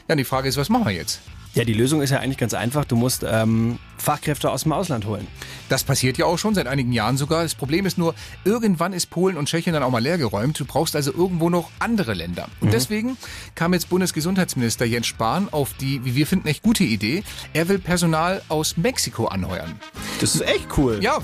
Ja, 0.08 0.14
und 0.14 0.18
die 0.18 0.24
Frage 0.24 0.48
ist, 0.48 0.56
was 0.56 0.68
machen 0.68 0.86
wir 0.86 0.92
jetzt? 0.92 1.20
Ja, 1.54 1.64
die 1.64 1.74
Lösung 1.74 2.00
ist 2.00 2.10
ja 2.10 2.18
eigentlich 2.18 2.38
ganz 2.38 2.54
einfach. 2.54 2.84
Du 2.84 2.96
musst 2.96 3.24
ähm, 3.28 3.78
Fachkräfte 4.02 4.50
aus 4.50 4.64
dem 4.64 4.72
Ausland 4.72 5.06
holen. 5.06 5.26
Das 5.68 5.84
passiert 5.84 6.18
ja 6.18 6.26
auch 6.26 6.38
schon 6.38 6.54
seit 6.54 6.66
einigen 6.66 6.92
Jahren 6.92 7.16
sogar. 7.16 7.42
Das 7.42 7.54
Problem 7.54 7.86
ist 7.86 7.96
nur, 7.96 8.14
irgendwann 8.44 8.92
ist 8.92 9.08
Polen 9.08 9.36
und 9.36 9.48
Tschechien 9.48 9.72
dann 9.72 9.82
auch 9.82 9.90
mal 9.90 10.02
leergeräumt. 10.02 10.58
Du 10.58 10.64
brauchst 10.64 10.94
also 10.96 11.12
irgendwo 11.12 11.48
noch 11.48 11.70
andere 11.78 12.14
Länder. 12.14 12.48
Und 12.60 12.72
deswegen 12.72 13.16
kam 13.54 13.72
jetzt 13.72 13.88
Bundesgesundheitsminister 13.88 14.84
Jens 14.84 15.06
Spahn 15.06 15.48
auf 15.50 15.72
die, 15.74 16.04
wie 16.04 16.14
wir 16.14 16.26
finden, 16.26 16.48
echt 16.48 16.62
gute 16.62 16.84
Idee. 16.84 17.22
Er 17.52 17.68
will 17.68 17.78
Personal 17.78 18.42
aus 18.48 18.76
Mexiko 18.76 19.26
anheuern. 19.26 19.72
Das 20.20 20.34
ist 20.34 20.42
echt 20.42 20.66
cool. 20.76 20.98
Ja, 21.02 21.18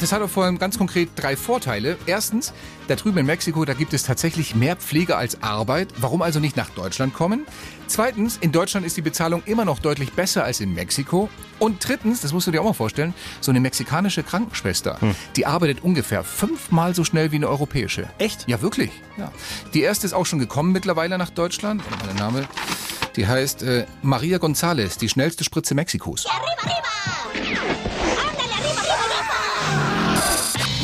das 0.00 0.12
hat 0.12 0.22
auch 0.22 0.30
vor 0.30 0.44
allem 0.44 0.58
ganz 0.58 0.78
konkret 0.78 1.10
drei 1.16 1.36
Vorteile. 1.36 1.96
Erstens, 2.06 2.52
da 2.88 2.96
drüben 2.96 3.18
in 3.18 3.26
Mexiko, 3.26 3.64
da 3.64 3.74
gibt 3.74 3.92
es 3.92 4.02
tatsächlich 4.02 4.54
mehr 4.54 4.76
Pflege 4.76 5.16
als 5.16 5.42
Arbeit. 5.42 5.88
Warum 5.98 6.22
also 6.22 6.40
nicht 6.40 6.56
nach 6.56 6.70
Deutschland 6.70 7.14
kommen? 7.14 7.46
Zweitens, 7.86 8.38
in 8.38 8.52
Deutschland 8.52 8.86
ist 8.86 8.96
die 8.96 9.02
Bezahlung 9.02 9.42
immer 9.44 9.64
noch 9.64 9.78
deutlich 9.78 10.12
besser 10.12 10.44
als 10.44 10.60
in 10.60 10.72
Mexiko. 10.72 11.28
Und 11.58 11.86
drittens, 11.86 12.21
das 12.22 12.32
musst 12.32 12.46
du 12.46 12.50
dir 12.50 12.60
auch 12.60 12.66
mal 12.66 12.72
vorstellen, 12.72 13.14
so 13.40 13.50
eine 13.50 13.60
mexikanische 13.60 14.22
Krankenschwester, 14.22 14.98
die 15.36 15.46
arbeitet 15.46 15.82
ungefähr 15.82 16.24
fünfmal 16.24 16.94
so 16.94 17.04
schnell 17.04 17.32
wie 17.32 17.36
eine 17.36 17.48
europäische. 17.48 18.08
Echt? 18.18 18.48
Ja, 18.48 18.62
wirklich. 18.62 18.90
Ja. 19.16 19.30
Die 19.74 19.82
erste 19.82 20.06
ist 20.06 20.12
auch 20.12 20.26
schon 20.26 20.38
gekommen 20.38 20.72
mittlerweile 20.72 21.18
nach 21.18 21.30
Deutschland. 21.30 21.82
Der 22.06 22.14
Name, 22.14 22.44
die 23.16 23.26
heißt 23.26 23.62
äh, 23.62 23.86
Maria 24.02 24.38
González, 24.38 24.98
die 24.98 25.08
schnellste 25.08 25.44
Spritze 25.44 25.74
Mexikos. 25.74 26.26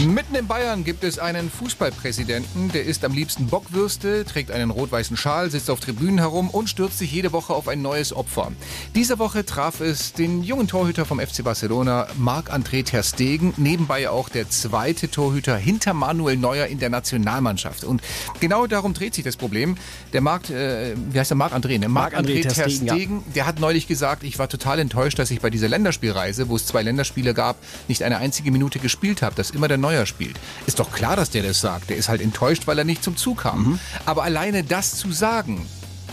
Mitten 0.07 0.37
in 0.37 0.47
Bayern 0.47 0.85
gibt 0.85 1.02
es 1.02 1.19
einen 1.19 1.50
Fußballpräsidenten, 1.50 2.71
der 2.71 2.85
isst 2.85 3.05
am 3.05 3.12
liebsten 3.12 3.49
Bockwürste, 3.49 4.25
trägt 4.25 4.52
einen 4.52 4.71
rot-weißen 4.71 5.17
Schal, 5.17 5.50
sitzt 5.50 5.69
auf 5.71 5.81
Tribünen 5.81 6.19
herum 6.19 6.50
und 6.50 6.71
stürzt 6.71 6.99
sich 6.99 7.11
jede 7.11 7.33
Woche 7.33 7.52
auf 7.52 7.67
ein 7.67 7.83
neues 7.83 8.12
Opfer. 8.12 8.52
Diese 8.95 9.19
Woche 9.19 9.45
traf 9.45 9.81
es 9.81 10.12
den 10.12 10.45
jungen 10.45 10.69
Torhüter 10.69 11.05
vom 11.05 11.19
FC 11.19 11.43
Barcelona, 11.43 12.07
Marc-André 12.17 12.85
Ter 12.85 13.02
Stegen, 13.02 13.55
nebenbei 13.57 14.09
auch 14.09 14.28
der 14.28 14.49
zweite 14.49 15.11
Torhüter 15.11 15.57
hinter 15.57 15.95
Manuel 15.95 16.37
Neuer 16.37 16.67
in 16.67 16.78
der 16.78 16.90
Nationalmannschaft. 16.90 17.83
Und 17.83 18.00
genau 18.38 18.69
darum 18.69 18.95
dreht 18.95 19.14
sich 19.14 19.25
das 19.25 19.37
Problem. 19.37 19.76
Der 20.12 20.21
Marc, 20.21 20.49
äh, 20.49 20.95
wie 21.11 21.19
heißt 21.19 21.33
der 21.33 21.37
Marc-André? 21.37 21.76
Ne? 21.76 21.88
Marc-André 21.88 22.43
Ter 22.43 22.71
Stegen, 22.71 22.87
ja. 22.87 22.95
Stegen, 22.95 23.25
der 23.35 23.47
hat 23.47 23.59
neulich 23.59 23.88
gesagt, 23.88 24.23
ich 24.23 24.38
war 24.38 24.49
total 24.49 24.78
enttäuscht, 24.78 25.19
dass 25.19 25.33
ich 25.33 25.40
bei 25.40 25.50
dieser 25.50 25.69
Länderspielreise, 25.69 26.49
wo 26.49 26.55
es 26.55 26.67
zwei 26.67 26.83
Länderspiele 26.83 27.35
gab, 27.35 27.57
nicht 27.88 28.05
eine 28.05 28.19
einzige 28.19 28.52
Minute 28.52 28.78
gespielt 28.78 29.23
habe, 29.23 29.35
dass 29.35 29.50
immer 29.50 29.67
der 29.67 29.88
Neuer 29.88 30.04
spielt. 30.04 30.38
Ist 30.66 30.80
doch 30.80 30.92
klar, 30.92 31.16
dass 31.16 31.30
der 31.30 31.42
das 31.42 31.62
sagt. 31.62 31.88
Der 31.88 31.97
ist 31.97 32.11
halt 32.11 32.21
enttäuscht, 32.21 32.66
weil 32.66 32.78
er 32.78 32.85
nicht 32.85 33.02
zum 33.02 33.16
Zug 33.16 33.38
kam. 33.38 33.80
Aber 34.04 34.23
alleine 34.23 34.62
das 34.62 34.97
zu 34.97 35.12
sagen, 35.12 35.66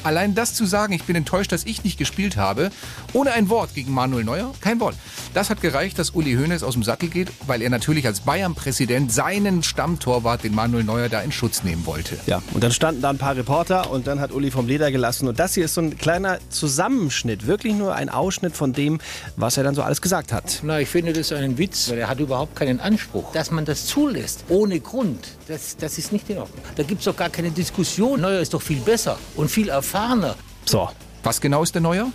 allein 0.05 0.35
das 0.35 0.53
zu 0.53 0.65
sagen, 0.65 0.93
ich 0.93 1.03
bin 1.03 1.15
enttäuscht, 1.15 1.51
dass 1.51 1.65
ich 1.65 1.83
nicht 1.83 1.97
gespielt 1.97 2.37
habe, 2.37 2.69
ohne 3.13 3.31
ein 3.31 3.49
Wort 3.49 3.73
gegen 3.73 3.91
Manuel 3.91 4.23
Neuer, 4.23 4.53
kein 4.61 4.79
Wort. 4.79 4.95
Das 5.33 5.49
hat 5.49 5.61
gereicht, 5.61 5.99
dass 5.99 6.11
Uli 6.11 6.35
Hoeneß 6.35 6.63
aus 6.63 6.73
dem 6.73 6.83
Sattel 6.83 7.09
geht, 7.09 7.29
weil 7.47 7.61
er 7.61 7.69
natürlich 7.69 8.05
als 8.05 8.21
Bayern-Präsident 8.21 9.11
seinen 9.11 9.63
Stammtorwart, 9.63 10.43
den 10.43 10.53
Manuel 10.53 10.83
Neuer, 10.83 11.09
da 11.09 11.21
in 11.21 11.31
Schutz 11.31 11.63
nehmen 11.63 11.85
wollte. 11.85 12.17
Ja, 12.27 12.41
und 12.53 12.63
dann 12.63 12.71
standen 12.71 13.01
da 13.01 13.09
ein 13.09 13.17
paar 13.17 13.35
Reporter 13.35 13.89
und 13.91 14.07
dann 14.07 14.19
hat 14.19 14.31
Uli 14.31 14.51
vom 14.51 14.67
Leder 14.67 14.91
gelassen. 14.91 15.27
Und 15.27 15.39
das 15.39 15.55
hier 15.55 15.65
ist 15.65 15.73
so 15.73 15.81
ein 15.81 15.97
kleiner 15.97 16.39
Zusammenschnitt, 16.49 17.47
wirklich 17.47 17.73
nur 17.73 17.95
ein 17.95 18.09
Ausschnitt 18.09 18.55
von 18.55 18.73
dem, 18.73 18.99
was 19.35 19.57
er 19.57 19.63
dann 19.63 19.75
so 19.75 19.81
alles 19.81 20.01
gesagt 20.01 20.31
hat. 20.31 20.59
Na, 20.63 20.79
ich 20.79 20.89
finde 20.89 21.13
das 21.13 21.31
einen 21.31 21.57
Witz, 21.57 21.89
weil 21.89 21.97
er 21.97 22.07
hat 22.07 22.19
überhaupt 22.19 22.55
keinen 22.55 22.79
Anspruch. 22.79 23.31
Dass 23.33 23.51
man 23.51 23.65
das 23.65 23.87
zulässt, 23.87 24.45
ohne 24.49 24.79
Grund, 24.79 25.27
das, 25.47 25.75
das 25.77 25.97
ist 25.97 26.11
nicht 26.13 26.29
in 26.29 26.37
Ordnung. 26.37 26.63
Da 26.75 26.83
gibt 26.83 26.99
es 26.99 27.05
doch 27.05 27.17
gar 27.17 27.29
keine 27.29 27.51
Diskussion. 27.51 28.21
Neuer 28.21 28.39
ist 28.39 28.53
doch 28.53 28.61
viel 28.61 28.79
besser 28.79 29.17
und 29.35 29.49
viel 29.49 29.69
erfahrener. 29.69 29.94
So. 30.65 30.89
Was 31.23 31.39
genau 31.39 31.63
ist 31.63 31.73
der 31.73 31.81
Neuer? 31.81 32.11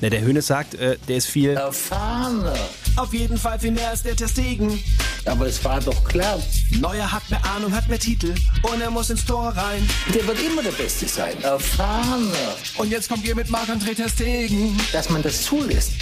Ne, 0.00 0.10
der 0.10 0.22
Hönes 0.22 0.48
sagt, 0.48 0.74
äh, 0.74 0.96
der 1.06 1.18
ist 1.18 1.26
viel. 1.26 1.50
Erfahrener. 1.50 2.56
Auf 2.96 3.14
jeden 3.14 3.38
Fall 3.38 3.60
viel 3.60 3.70
mehr 3.70 3.90
als 3.90 4.02
der 4.02 4.16
Testegen. 4.16 4.82
Aber 5.24 5.46
es 5.46 5.64
war 5.64 5.80
doch 5.80 6.02
klar, 6.02 6.42
Neuer 6.80 7.12
hat 7.12 7.22
mehr 7.30 7.40
Ahnung, 7.54 7.72
hat 7.72 7.88
mehr 7.88 8.00
Titel 8.00 8.34
und 8.62 8.80
er 8.80 8.90
muss 8.90 9.08
ins 9.10 9.24
Tor 9.24 9.50
rein. 9.50 9.88
der 10.12 10.26
wird 10.26 10.42
immer 10.42 10.64
der 10.64 10.72
Beste 10.72 11.06
sein. 11.06 11.40
Erfahrener. 11.42 12.56
Und 12.76 12.90
jetzt 12.90 13.08
kommt 13.08 13.24
ihr 13.24 13.36
mit 13.36 13.48
Marc-André 13.48 13.94
Testegen. 13.94 14.76
Dass 14.92 15.08
man 15.08 15.22
das 15.22 15.42
zulässt. 15.42 15.92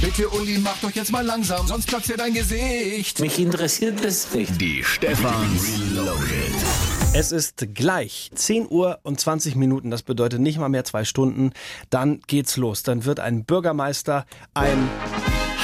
Bitte, 0.00 0.30
Uli, 0.30 0.56
mach 0.56 0.78
doch 0.78 0.92
jetzt 0.92 1.12
mal 1.12 1.24
langsam, 1.24 1.66
sonst 1.66 1.86
platzt 1.86 2.08
dir 2.08 2.16
dein 2.16 2.32
Gesicht. 2.32 3.20
Mich 3.20 3.38
interessiert 3.38 4.02
das 4.02 4.32
nicht. 4.32 4.58
Die 4.58 4.82
Stefans 4.82 5.68
Reloaded. 5.92 6.93
Es 7.16 7.30
ist 7.30 7.68
gleich 7.74 8.32
10 8.34 8.66
Uhr 8.68 8.98
und 9.04 9.20
20 9.20 9.54
Minuten, 9.54 9.92
das 9.92 10.02
bedeutet 10.02 10.40
nicht 10.40 10.58
mal 10.58 10.68
mehr 10.68 10.82
zwei 10.82 11.04
Stunden. 11.04 11.52
Dann 11.88 12.18
geht's 12.26 12.56
los. 12.56 12.82
Dann 12.82 13.04
wird 13.04 13.20
ein 13.20 13.44
Bürgermeister 13.44 14.26
ein 14.52 14.90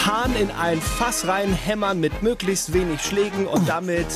Hahn 0.06 0.34
in 0.36 0.50
ein 0.50 0.80
Fass 0.80 1.26
reinhämmern 1.26 2.00
mit 2.00 2.22
möglichst 2.22 2.72
wenig 2.72 3.02
Schlägen 3.02 3.46
und 3.46 3.68
damit 3.68 4.06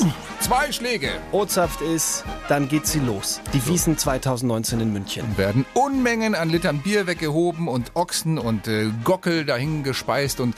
Zwei 0.45 0.73
Schläge. 0.73 1.09
Ozapft 1.33 1.81
ist, 1.81 2.23
dann 2.49 2.69
geht 2.69 2.87
sie 2.87 2.99
los. 2.99 3.41
Die 3.55 3.67
Wiesen 3.67 3.97
2019 3.97 4.79
in 4.79 4.93
München. 4.93 5.25
werden 5.39 5.65
Unmengen 5.73 6.35
an 6.35 6.51
Litern 6.51 6.81
Bier 6.81 7.07
weggehoben 7.07 7.67
und 7.67 7.93
Ochsen 7.95 8.37
und 8.37 8.69
äh, 8.69 8.91
Gockel 9.05 9.47
dahin 9.47 9.85
gespeist. 9.85 10.41
Und 10.41 10.55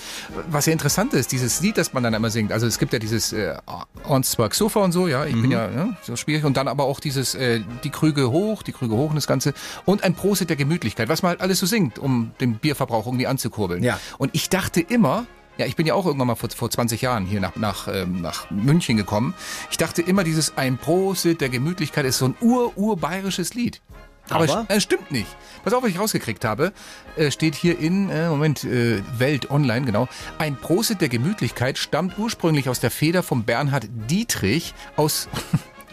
was 0.48 0.66
ja 0.66 0.72
interessant 0.72 1.14
ist, 1.14 1.30
dieses 1.30 1.60
Lied, 1.60 1.78
das 1.78 1.92
man 1.92 2.02
dann 2.02 2.14
immer 2.14 2.30
singt, 2.30 2.50
also 2.50 2.66
es 2.66 2.80
gibt 2.80 2.94
ja 2.94 2.98
dieses 2.98 3.32
äh, 3.32 3.54
Ornsberg 4.02 4.56
Sofa 4.56 4.80
und 4.80 4.90
so, 4.90 5.06
ja, 5.06 5.24
ich 5.24 5.40
bin 5.40 5.52
ja 5.52 5.68
ne, 5.68 5.96
so 6.02 6.16
schwierig. 6.16 6.44
Und 6.44 6.56
dann 6.56 6.66
aber 6.66 6.82
auch 6.82 6.98
dieses, 6.98 7.36
äh, 7.36 7.60
die 7.84 7.90
Krüge 7.90 8.32
hoch, 8.32 8.64
die 8.64 8.72
Krüge 8.72 8.96
hoch 8.96 9.10
und 9.10 9.16
das 9.16 9.28
Ganze. 9.28 9.54
Und 9.84 10.02
ein 10.02 10.14
Prosit 10.14 10.48
der 10.48 10.56
Gemütlichkeit, 10.56 11.08
was 11.08 11.22
man 11.22 11.30
halt 11.30 11.40
alles 11.40 11.60
so 11.60 11.66
singt, 11.66 12.00
um 12.00 12.32
den 12.40 12.54
Bierverbrauch 12.54 13.06
irgendwie 13.06 13.28
anzukurbeln. 13.28 13.84
Ja. 13.84 14.00
Und 14.18 14.34
ich 14.34 14.48
dachte 14.48 14.80
immer, 14.80 15.15
ja, 15.58 15.66
ich 15.66 15.76
bin 15.76 15.86
ja 15.86 15.94
auch 15.94 16.06
irgendwann 16.06 16.28
mal 16.28 16.34
vor, 16.34 16.50
vor 16.50 16.70
20 16.70 17.00
Jahren 17.00 17.24
hier 17.24 17.40
nach, 17.40 17.56
nach, 17.56 17.88
ähm, 17.88 18.20
nach 18.20 18.50
München 18.50 18.96
gekommen. 18.96 19.34
Ich 19.70 19.76
dachte 19.76 20.02
immer, 20.02 20.24
dieses 20.24 20.56
Ein 20.56 20.78
Prosit 20.78 21.40
der 21.40 21.48
Gemütlichkeit 21.48 22.04
ist 22.04 22.18
so 22.18 22.26
ein 22.26 22.34
ur-ur-bayerisches 22.40 23.54
Lied. 23.54 23.80
Aber, 24.28 24.44
Aber? 24.44 24.66
es 24.68 24.76
äh, 24.76 24.80
stimmt 24.80 25.10
nicht. 25.10 25.28
Pass 25.62 25.72
auf, 25.72 25.82
was 25.82 25.90
ich 25.90 25.98
rausgekriegt 25.98 26.44
habe. 26.44 26.72
Äh, 27.16 27.30
steht 27.30 27.54
hier 27.54 27.78
in, 27.78 28.10
äh, 28.10 28.28
Moment, 28.28 28.64
äh, 28.64 29.02
Welt 29.18 29.50
Online, 29.50 29.86
genau. 29.86 30.08
Ein 30.38 30.56
Prosit 30.56 31.00
der 31.00 31.08
Gemütlichkeit 31.08 31.78
stammt 31.78 32.18
ursprünglich 32.18 32.68
aus 32.68 32.80
der 32.80 32.90
Feder 32.90 33.22
von 33.22 33.44
Bernhard 33.44 33.86
Dietrich 34.10 34.74
aus... 34.96 35.28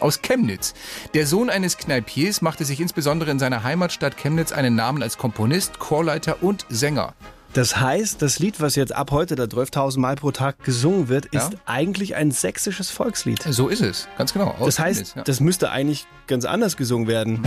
Aus 0.00 0.20
Chemnitz. 0.20 0.74
Der 1.14 1.24
Sohn 1.24 1.48
eines 1.48 1.78
Kneipiers 1.78 2.42
machte 2.42 2.64
sich 2.64 2.80
insbesondere 2.80 3.30
in 3.30 3.38
seiner 3.38 3.62
Heimatstadt 3.62 4.16
Chemnitz 4.18 4.50
einen 4.50 4.74
Namen 4.74 5.02
als 5.02 5.16
Komponist, 5.16 5.78
Chorleiter 5.78 6.42
und 6.42 6.66
Sänger. 6.68 7.14
Das 7.54 7.76
heißt, 7.76 8.20
das 8.20 8.40
Lied, 8.40 8.60
was 8.60 8.74
jetzt 8.74 8.92
ab 8.92 9.12
heute 9.12 9.36
da 9.36 9.44
12.000 9.44 10.00
Mal 10.00 10.16
pro 10.16 10.32
Tag 10.32 10.64
gesungen 10.64 11.08
wird, 11.08 11.26
ist 11.26 11.52
Ja. 11.52 11.58
eigentlich 11.66 12.16
ein 12.16 12.32
sächsisches 12.32 12.90
Volkslied. 12.90 13.44
So 13.48 13.68
ist 13.68 13.80
es, 13.80 14.08
ganz 14.18 14.32
genau. 14.32 14.56
Aus 14.58 14.66
Das 14.66 14.78
heißt, 14.80 15.14
ja. 15.16 15.22
das 15.22 15.38
müsste 15.38 15.70
eigentlich 15.70 16.04
ganz 16.26 16.44
anders 16.46 16.76
gesungen 16.76 17.06
werden. 17.06 17.44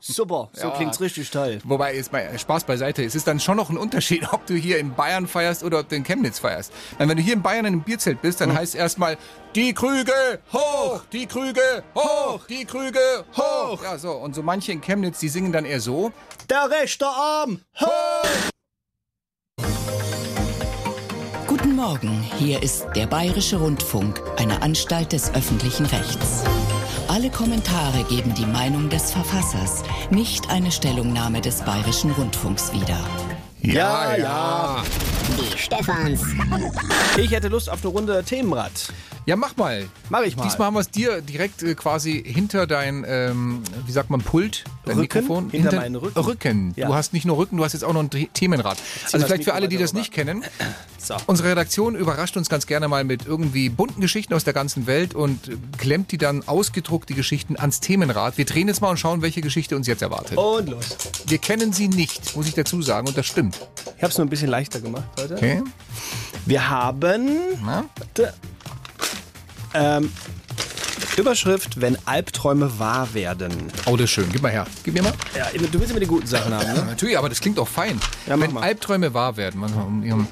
Super, 0.00 0.50
so 0.52 0.68
Ja. 0.68 0.70
klingt's 0.76 1.00
richtig 1.00 1.30
toll. 1.30 1.58
Wobei, 1.64 1.94
jetzt 1.96 2.12
mal 2.12 2.38
Spaß 2.38 2.64
beiseite, 2.64 3.02
es 3.02 3.14
ist 3.14 3.26
dann 3.26 3.40
schon 3.40 3.56
noch 3.56 3.70
ein 3.70 3.76
Unterschied, 3.78 4.26
ob 4.32 4.44
du 4.46 4.54
hier 4.54 4.78
in 4.78 4.94
Bayern 4.94 5.26
feierst 5.26 5.64
oder 5.64 5.80
ob 5.80 5.88
du 5.88 5.96
in 5.96 6.04
Chemnitz 6.04 6.38
feierst. 6.38 6.72
Weil 6.98 7.08
wenn 7.08 7.16
du 7.16 7.22
hier 7.22 7.32
in 7.34 7.42
Bayern 7.42 7.60
in 7.64 7.72
einem 7.74 7.82
Bierzelt 7.82 8.20
bist, 8.22 8.40
dann 8.40 8.54
heißt 8.54 8.74
erstmal 8.74 9.16
die 9.54 9.72
Krüge 9.72 10.12
hoch, 10.52 11.02
die 11.12 11.26
Krüge 11.26 11.82
hoch, 11.94 12.46
die 12.48 12.64
Krüge 12.64 13.00
hoch. 13.36 13.82
Ja, 13.82 13.96
so. 13.98 14.12
Und 14.12 14.34
so 14.34 14.42
manche 14.42 14.72
in 14.72 14.80
Chemnitz, 14.80 15.20
die 15.20 15.28
singen 15.28 15.52
dann 15.52 15.64
eher 15.64 15.80
so. 15.80 16.12
Der 16.50 16.70
rechte 16.70 17.06
Arm 17.06 17.60
hoch! 17.80 18.24
Guten 21.46 21.76
Morgen, 21.76 22.22
hier 22.38 22.62
ist 22.62 22.86
der 22.94 23.06
Bayerische 23.06 23.56
Rundfunk, 23.56 24.20
eine 24.36 24.60
Anstalt 24.62 25.12
des 25.12 25.32
öffentlichen 25.34 25.86
Rechts. 25.86 26.42
Alle 27.14 27.30
Kommentare 27.30 28.02
geben 28.08 28.34
die 28.34 28.44
Meinung 28.44 28.88
des 28.90 29.12
Verfassers, 29.12 29.84
nicht 30.10 30.50
eine 30.50 30.72
Stellungnahme 30.72 31.40
des 31.40 31.62
Bayerischen 31.62 32.10
Rundfunks 32.10 32.72
wieder. 32.72 32.98
Ja, 33.62 34.16
ja. 34.16 34.82
Die 35.28 35.58
Stefans. 35.58 36.20
Ich 37.16 37.30
hätte 37.30 37.48
Lust 37.48 37.70
auf 37.70 37.82
eine 37.82 37.92
Runde 37.92 38.22
Themenrad. 38.24 38.70
Ja, 39.26 39.36
mach 39.36 39.56
mal. 39.56 39.88
Mach 40.10 40.20
ich 40.22 40.36
mal. 40.36 40.42
Diesmal 40.42 40.66
haben 40.66 40.74
wir 40.74 40.80
es 40.80 40.90
dir 40.90 41.22
direkt 41.22 41.62
äh, 41.62 41.74
quasi 41.74 42.22
hinter 42.26 42.66
dein, 42.66 43.04
ähm, 43.08 43.62
wie 43.86 43.92
sagt 43.92 44.10
man, 44.10 44.20
Pult, 44.20 44.64
dein 44.84 44.98
Rücken? 44.98 45.00
Mikrofon. 45.18 45.50
Hinter 45.50 45.76
meinen 45.76 45.96
Rücken. 45.96 46.18
Rücken. 46.20 46.72
Ja. 46.76 46.88
Du 46.88 46.94
hast 46.94 47.14
nicht 47.14 47.24
nur 47.24 47.38
Rücken, 47.38 47.56
du 47.56 47.64
hast 47.64 47.72
jetzt 47.72 47.84
auch 47.84 47.94
noch 47.94 48.02
ein 48.02 48.10
The- 48.12 48.28
Themenrad. 48.34 48.76
Also 49.12 49.24
vielleicht 49.24 49.44
für 49.44 49.54
alle, 49.54 49.68
die 49.68 49.78
das 49.78 49.90
rüber. 49.92 50.00
nicht 50.00 50.12
kennen. 50.12 50.44
So. 51.04 51.16
Unsere 51.26 51.50
Redaktion 51.50 51.96
überrascht 51.96 52.34
uns 52.38 52.48
ganz 52.48 52.66
gerne 52.66 52.88
mal 52.88 53.04
mit 53.04 53.26
irgendwie 53.26 53.68
bunten 53.68 54.00
Geschichten 54.00 54.32
aus 54.32 54.42
der 54.42 54.54
ganzen 54.54 54.86
Welt 54.86 55.14
und 55.14 55.50
klemmt 55.76 56.12
die 56.12 56.16
dann 56.16 56.48
ausgedruckt, 56.48 57.10
die 57.10 57.14
Geschichten, 57.14 57.58
ans 57.58 57.80
Themenrad. 57.80 58.38
Wir 58.38 58.46
drehen 58.46 58.68
jetzt 58.68 58.80
mal 58.80 58.88
und 58.88 58.96
schauen, 58.96 59.20
welche 59.20 59.42
Geschichte 59.42 59.76
uns 59.76 59.86
jetzt 59.86 60.00
erwartet. 60.00 60.38
Und 60.38 60.70
los. 60.70 60.96
Wir 61.26 61.36
kennen 61.36 61.74
sie 61.74 61.88
nicht, 61.88 62.34
muss 62.36 62.48
ich 62.48 62.54
dazu 62.54 62.80
sagen, 62.80 63.06
und 63.06 63.18
das 63.18 63.26
stimmt. 63.26 63.54
Ich 63.98 64.02
habe 64.02 64.12
es 64.12 64.16
nur 64.16 64.26
ein 64.26 64.30
bisschen 64.30 64.48
leichter 64.48 64.80
gemacht 64.80 65.04
heute. 65.18 65.34
Okay. 65.34 65.62
Wir 66.46 66.68
haben 66.68 67.38
Warte. 67.62 68.34
ähm, 69.74 70.12
Überschrift, 71.16 71.80
wenn 71.80 71.96
Albträume 72.06 72.78
wahr 72.78 73.14
werden. 73.14 73.52
Oh, 73.86 73.96
das 73.96 74.04
ist 74.04 74.10
schön. 74.10 74.28
Gib 74.32 74.42
mal 74.42 74.50
her. 74.50 74.66
Gib 74.82 74.94
mir 74.94 75.02
mal. 75.02 75.12
Ja, 75.36 75.46
du 75.52 75.78
willst 75.78 75.90
immer 75.90 76.00
die 76.00 76.06
guten 76.06 76.26
Sachen 76.26 76.52
haben, 76.52 76.66
ne? 76.66 76.84
natürlich, 76.88 77.16
aber 77.16 77.28
das 77.28 77.40
klingt 77.40 77.58
auch 77.58 77.68
fein. 77.68 78.00
Ja, 78.26 78.38
Wenn 78.38 78.52
mal. 78.52 78.62
Albträume 78.62 79.14
wahr 79.14 79.36
werden, 79.36 79.60
manchmal 79.60 79.86
um 79.86 80.02
ihren, 80.02 80.26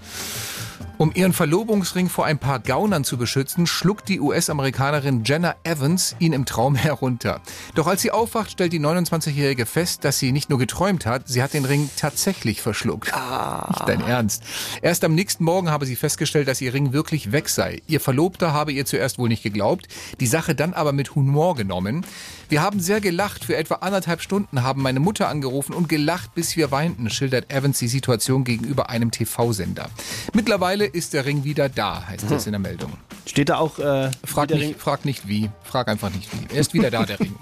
um 0.99 1.13
ihren 1.15 1.33
Verlobungsring 1.33 2.09
vor 2.09 2.27
ein 2.27 2.39
paar 2.39 2.61
Gaunern 2.61 3.05
zu 3.05 3.17
beschützen, 3.17 3.67
schluckt 3.67 4.09
die 4.09 4.21
US-Amerikanerin 4.21 5.25
Jenna 5.25 5.57
Evans 5.65 6.15
ihn 6.19 6.33
im 6.33 6.45
Traum 6.45 6.75
herunter. 6.77 7.41
Doch 7.75 7.87
als 7.87 8.03
sie 8.03 8.11
aufwacht, 8.11 8.53
stellt 8.53 8.73
die 8.73 8.81
29-Jährige 8.81 9.67
fest, 9.67 10.05
dass 10.05 10.19
sie 10.19 10.33
nicht 10.33 10.51
nur 10.51 10.59
geträumt 10.59 11.07
hat, 11.07 11.29
sie 11.29 11.43
hat 11.43 11.55
den 11.55 11.65
Ring 11.65 11.91
tatsächlich 11.97 12.63
verschluckt. 12.63 13.07
Nicht 13.07 13.89
dein 13.89 14.01
Ernst. 14.01 14.43
Erst 14.83 15.05
am 15.05 15.15
nächsten 15.15 15.45
Morgen 15.45 15.71
habe 15.71 15.87
sie 15.87 15.97
festgestellt, 15.97 16.49
dass 16.49 16.61
ihr 16.61 16.75
Ring 16.75 16.93
wirklich 16.93 17.33
weg 17.33 17.49
sei. 17.49 17.83
Ihr 17.87 18.01
Verlobter 18.01 18.53
habe 18.53 18.73
ihr 18.73 18.85
zuerst 18.87 19.19
wohl 19.19 19.29
nicht 19.29 19.43
geglaubt, 19.43 19.89
die 20.21 20.27
Sache 20.27 20.55
dann 20.55 20.75
aber 20.75 20.93
mit 20.93 21.15
Humor 21.15 21.57
genommen. 21.57 22.05
Wir 22.49 22.61
haben 22.61 22.81
sehr 22.81 23.01
gelacht. 23.01 23.45
Für 23.47 23.57
etwa 23.57 23.77
anderthalb 23.77 24.21
Stunden 24.21 24.63
haben 24.63 24.83
meine 24.83 25.01
Mutter 25.01 25.29
angerufen 25.29 25.73
und 25.73 25.89
gelacht, 25.89 26.35
bis 26.35 26.55
wir 26.57 26.71
weinten, 26.71 27.09
schildert 27.09 27.51
Evans 27.51 27.79
die 27.79 27.89
Situation 27.89 28.45
gegenüber 28.45 28.91
einem 28.91 29.11
TV-Sender. 29.11 29.89
Mittlerweile 30.35 30.72
ist 30.81 31.13
der 31.13 31.25
Ring 31.25 31.45
wieder 31.45 31.69
da, 31.69 32.07
heißt 32.07 32.31
es 32.31 32.47
in 32.47 32.53
der 32.53 32.61
Meldung. 32.61 32.93
Steht 33.27 33.49
da 33.49 33.59
auch. 33.59 33.79
Äh, 33.79 34.11
Frag 34.25 34.51
nicht, 34.51 34.81
frag 34.81 35.05
nicht 35.05 35.29
wie. 35.29 35.51
Frag 35.63 35.89
einfach 35.89 36.11
nicht 36.11 36.29
wie. 36.33 36.55
Er 36.55 36.61
ist 36.61 36.75
wieder 36.75 36.91
da, 36.91 37.05
der 37.05 37.21
Ring. 37.21 37.37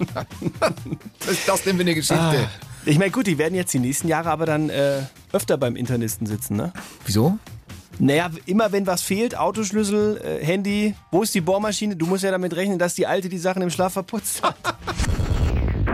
Ist 1.29 1.47
das 1.47 1.63
denn 1.63 1.75
für 1.75 1.81
eine 1.81 1.95
Geschichte? 1.95 2.21
Ah. 2.21 2.49
Ich 2.85 2.97
meine, 2.97 3.11
gut, 3.11 3.27
die 3.27 3.37
werden 3.37 3.55
jetzt 3.55 3.73
die 3.73 3.79
nächsten 3.79 4.07
Jahre 4.07 4.29
aber 4.29 4.45
dann 4.45 4.69
äh, 4.69 5.01
öfter 5.31 5.57
beim 5.57 5.75
Internisten 5.75 6.25
sitzen, 6.27 6.55
ne? 6.55 6.73
Wieso? 7.05 7.37
Naja, 7.99 8.31
immer 8.45 8.71
wenn 8.71 8.87
was 8.87 9.01
fehlt, 9.01 9.37
Autoschlüssel, 9.37 10.19
äh, 10.23 10.43
Handy, 10.43 10.95
wo 11.11 11.21
ist 11.21 11.35
die 11.35 11.41
Bohrmaschine? 11.41 11.95
Du 11.95 12.07
musst 12.07 12.23
ja 12.23 12.31
damit 12.31 12.55
rechnen, 12.55 12.79
dass 12.79 12.95
die 12.95 13.05
Alte 13.05 13.29
die 13.29 13.37
Sachen 13.37 13.61
im 13.61 13.69
Schlaf 13.69 13.93
verputzt 13.93 14.41
hat. 14.41 14.55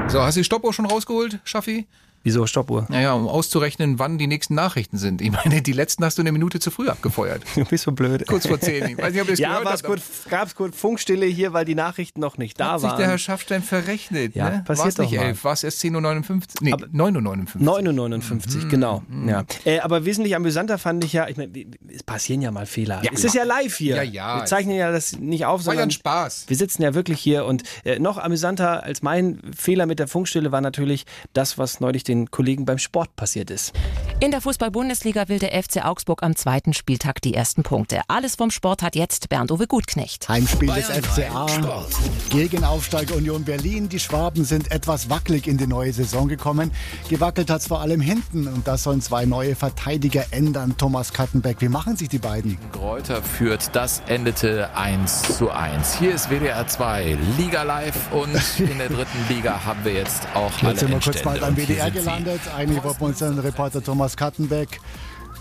So, 0.08 0.22
hast 0.22 0.36
du 0.36 0.40
die 0.40 0.46
Stoppuhr 0.46 0.74
schon 0.74 0.86
rausgeholt, 0.86 1.40
Schaffi? 1.44 1.86
Wieso 2.24 2.46
Stoppuhr? 2.46 2.86
Naja, 2.90 3.14
um 3.14 3.28
auszurechnen, 3.28 4.00
wann 4.00 4.18
die 4.18 4.28
nächsten 4.28 4.54
Nachrichten 4.56 4.98
sind. 4.98 5.22
Ich 5.22 5.32
meine, 5.32 5.62
die 5.62 5.72
letzten 5.72 6.04
hast 6.04 6.18
du 6.18 6.22
eine 6.22 6.32
Minute 6.32 6.60
zu 6.60 6.72
früh 6.72 6.90
abgefeuert. 6.90 7.42
Du 7.56 7.64
bist 7.66 7.86
so 7.86 7.92
blöd. 7.92 8.26
Kurz 8.28 8.48
vor 8.48 8.60
zehn. 8.60 8.86
Ich 8.90 8.98
weiß 8.98 9.14
nicht, 9.14 9.22
ob 9.22 9.28
ihr 9.28 9.34
es 9.34 9.40
ja, 9.40 9.50
gehört 9.60 9.66
war's 9.66 9.84
habt. 10.30 10.56
kurz, 10.56 10.76
Funkstille 10.76 11.26
hier, 11.26 11.54
weil 11.54 11.66
die 11.66 11.76
Nachrichten 11.76 12.20
noch 12.20 12.38
nicht 12.38 12.60
da 12.60 12.74
Hat 12.74 12.82
sich 12.82 12.90
waren. 12.90 12.98
der 13.00 13.08
Herr 13.08 13.18
Schaffstein 13.18 13.64
verrechnet. 13.64 14.36
Ja, 14.36 14.50
ne? 14.50 14.64
passiert 14.66 14.86
War's 14.86 14.98
nicht 14.98 15.12
doch 15.14 15.18
mal. 15.20 15.28
11, 15.30 15.44
war 15.44 15.54
es 15.54 15.64
erst 15.64 15.82
10.59 15.84 16.32
Uhr? 16.32 16.40
Nee, 16.62 16.74
9.59 16.74 17.56
Uhr. 17.62 17.80
9,59, 17.80 18.58
Mhm. 18.66 18.70
genau. 18.70 19.04
Ja. 19.28 19.44
Äh, 19.66 19.80
aber 19.80 20.06
wesentlich 20.06 20.36
amüsanter 20.36 20.78
fand 20.78 21.04
ich 21.04 21.14
ja, 21.14 21.28
ich 21.28 21.38
meine, 21.38 21.52
es 21.94 22.04
passieren 22.04 22.42
ja 22.42 22.52
mal 22.52 22.66
Fehler. 22.66 23.02
Ja, 23.04 23.12
es 23.14 23.24
ist 23.24 23.36
ja 23.36 23.44
live 23.44 23.76
hier. 23.76 23.96
Ja, 23.98 24.04
ja. 24.04 24.40
Wir 24.42 24.46
zeichnen 24.46 24.76
ja 24.76 24.92
das 24.92 25.14
nicht 25.18 25.46
auf, 25.46 25.62
War 25.66 25.74
ja 25.74 25.78
sondern 25.78 25.88
ein 25.90 25.92
Spaß. 25.92 26.46
wir 26.48 26.58
sitzen 26.58 26.82
ja 26.84 26.94
wirklich 26.94 27.20
hier 27.20 27.46
und 27.46 27.64
äh, 27.86 28.00
noch 28.00 28.18
amüsanter 28.18 28.84
als 28.84 29.02
mein 29.02 29.40
Fehler 29.56 29.86
mit 29.86 30.00
der 30.00 30.08
Funkstille 30.08 30.52
war 30.52 30.62
natürlich 30.62 31.06
das, 31.34 31.58
was 31.58 31.80
neulich 31.80 32.04
den 32.04 32.17
Kollegen 32.26 32.66
beim 32.66 32.80
Sport 32.80 33.16
passiert 33.16 33.52
ist. 33.52 33.74
In 34.20 34.32
der 34.32 34.42
Fußball-Bundesliga 34.42 35.30
will 35.30 35.38
der 35.38 35.52
FC 35.62 35.86
Augsburg 35.86 36.24
am 36.24 36.36
zweiten 36.36 36.74
Spieltag 36.74 37.22
die 37.22 37.36
ersten 37.36 37.62
Punkte. 37.62 38.02
Alles 38.08 38.36
vom 38.36 38.50
Sport 38.50 38.82
hat 38.82 38.96
jetzt 38.96 39.30
Bernd-Uwe 39.30 39.68
Gutknecht. 39.68 40.28
Heimspiel 40.28 40.74
des 40.74 40.88
Bayern 40.88 41.04
FCA 41.04 41.86
gegen 42.32 42.64
Aufsteiger 42.64 43.16
Union 43.16 43.44
Berlin. 43.44 43.90
Die 43.90 44.00
Schwaben 44.00 44.44
sind 44.44 44.72
etwas 44.72 45.10
wackelig 45.12 45.48
in 45.48 45.58
die 45.58 45.68
neue 45.68 45.94
Saison 45.94 46.28
gekommen. 46.28 46.72
Gewackelt 47.10 47.52
hat 47.52 47.62
es 47.62 47.68
vor 47.68 47.82
allem 47.82 48.02
hinten 48.02 48.48
und 48.48 48.68
das 48.68 48.84
sollen 48.84 49.02
zwei 49.02 49.26
neue 49.26 49.56
Verteidiger 49.56 50.26
ändern. 50.32 50.76
Thomas 50.78 51.14
Kattenbeck, 51.14 51.62
wie 51.62 51.70
machen 51.70 51.96
sich 51.96 52.10
die 52.10 52.18
beiden? 52.18 52.58
Gräuter 52.72 53.22
führt, 53.22 53.76
das 53.76 54.02
endete 54.08 54.76
1 54.76 55.38
zu 55.38 55.52
1. 55.52 56.00
Hier 56.00 56.16
ist 56.16 56.30
WDR 56.30 56.68
2, 56.68 57.18
Liga 57.38 57.64
Live 57.64 58.12
und 58.12 58.34
in 58.60 58.80
der 58.80 58.90
dritten 58.90 59.28
Liga 59.30 59.64
haben 59.64 59.84
wir 59.84 59.94
jetzt 59.94 60.24
auch 60.34 60.52
alle 60.62 60.72
Jetzt 60.72 60.80
sind 60.80 60.90
wir 60.90 61.00
kurz 61.00 61.24
mal 61.24 61.38
beim 61.38 61.56
WDR. 61.56 61.92
Gelandet. 62.00 62.42
Eigentlich 62.56 62.84
wollten 62.84 63.00
wir 63.02 63.08
unseren 63.08 63.40
Reporter 63.40 63.84
Thomas 63.84 64.16
Kattenbeck. 64.16 64.80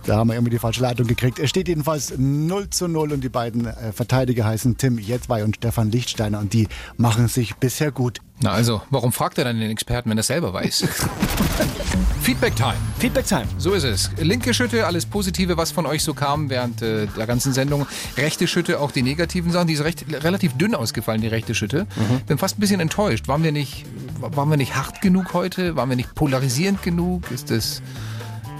Da 0.04 0.16
haben 0.16 0.28
wir 0.28 0.34
irgendwie 0.34 0.50
die 0.50 0.58
falsche 0.58 0.82
Leitung 0.82 1.06
gekriegt. 1.06 1.38
Es 1.38 1.50
steht 1.50 1.68
jedenfalls 1.68 2.14
0 2.16 2.70
zu 2.70 2.88
0 2.88 3.12
und 3.12 3.24
die 3.24 3.28
beiden 3.28 3.66
äh, 3.66 3.92
Verteidiger 3.92 4.44
heißen 4.44 4.76
Tim 4.76 4.98
Jedwai 4.98 5.44
und 5.44 5.56
Stefan 5.56 5.90
Lichtsteiner 5.90 6.38
und 6.38 6.52
die 6.52 6.68
machen 6.96 7.28
sich 7.28 7.56
bisher 7.56 7.90
gut. 7.90 8.20
Na 8.40 8.50
also, 8.50 8.82
warum 8.90 9.12
fragt 9.12 9.38
er 9.38 9.44
dann 9.44 9.58
den 9.58 9.70
Experten, 9.70 10.10
wenn 10.10 10.18
er 10.18 10.22
selber 10.22 10.52
weiß? 10.52 10.86
Feedback 12.20 12.54
Time. 12.54 12.74
Feedback 12.98 13.26
Time. 13.26 13.46
So 13.56 13.72
ist 13.72 13.84
es. 13.84 14.10
Linke 14.18 14.52
Schütte, 14.52 14.86
alles 14.86 15.06
Positive, 15.06 15.56
was 15.56 15.70
von 15.70 15.86
euch 15.86 16.02
so 16.02 16.12
kam 16.12 16.50
während 16.50 16.82
äh, 16.82 17.06
der 17.06 17.26
ganzen 17.26 17.52
Sendung. 17.52 17.86
Rechte 18.16 18.46
Schütte, 18.46 18.80
auch 18.80 18.90
die 18.90 19.02
negativen 19.02 19.52
Sachen. 19.52 19.68
Die 19.68 19.74
ist 19.74 19.84
recht, 19.84 20.04
relativ 20.12 20.52
dünn 20.54 20.74
ausgefallen, 20.74 21.22
die 21.22 21.28
rechte 21.28 21.54
Schütte. 21.54 21.86
Bin 22.26 22.36
fast 22.36 22.58
ein 22.58 22.60
bisschen 22.60 22.80
enttäuscht. 22.80 23.28
Waren 23.28 23.42
wir 23.42 23.52
nicht, 23.52 23.86
waren 24.20 24.50
wir 24.50 24.56
nicht 24.56 24.76
hart 24.76 25.00
genug 25.00 25.32
heute? 25.32 25.76
Waren 25.76 25.88
wir 25.88 25.96
nicht 25.96 26.14
polarisierend 26.14 26.82
genug? 26.82 27.30
Ist 27.30 27.50
das 27.50 27.80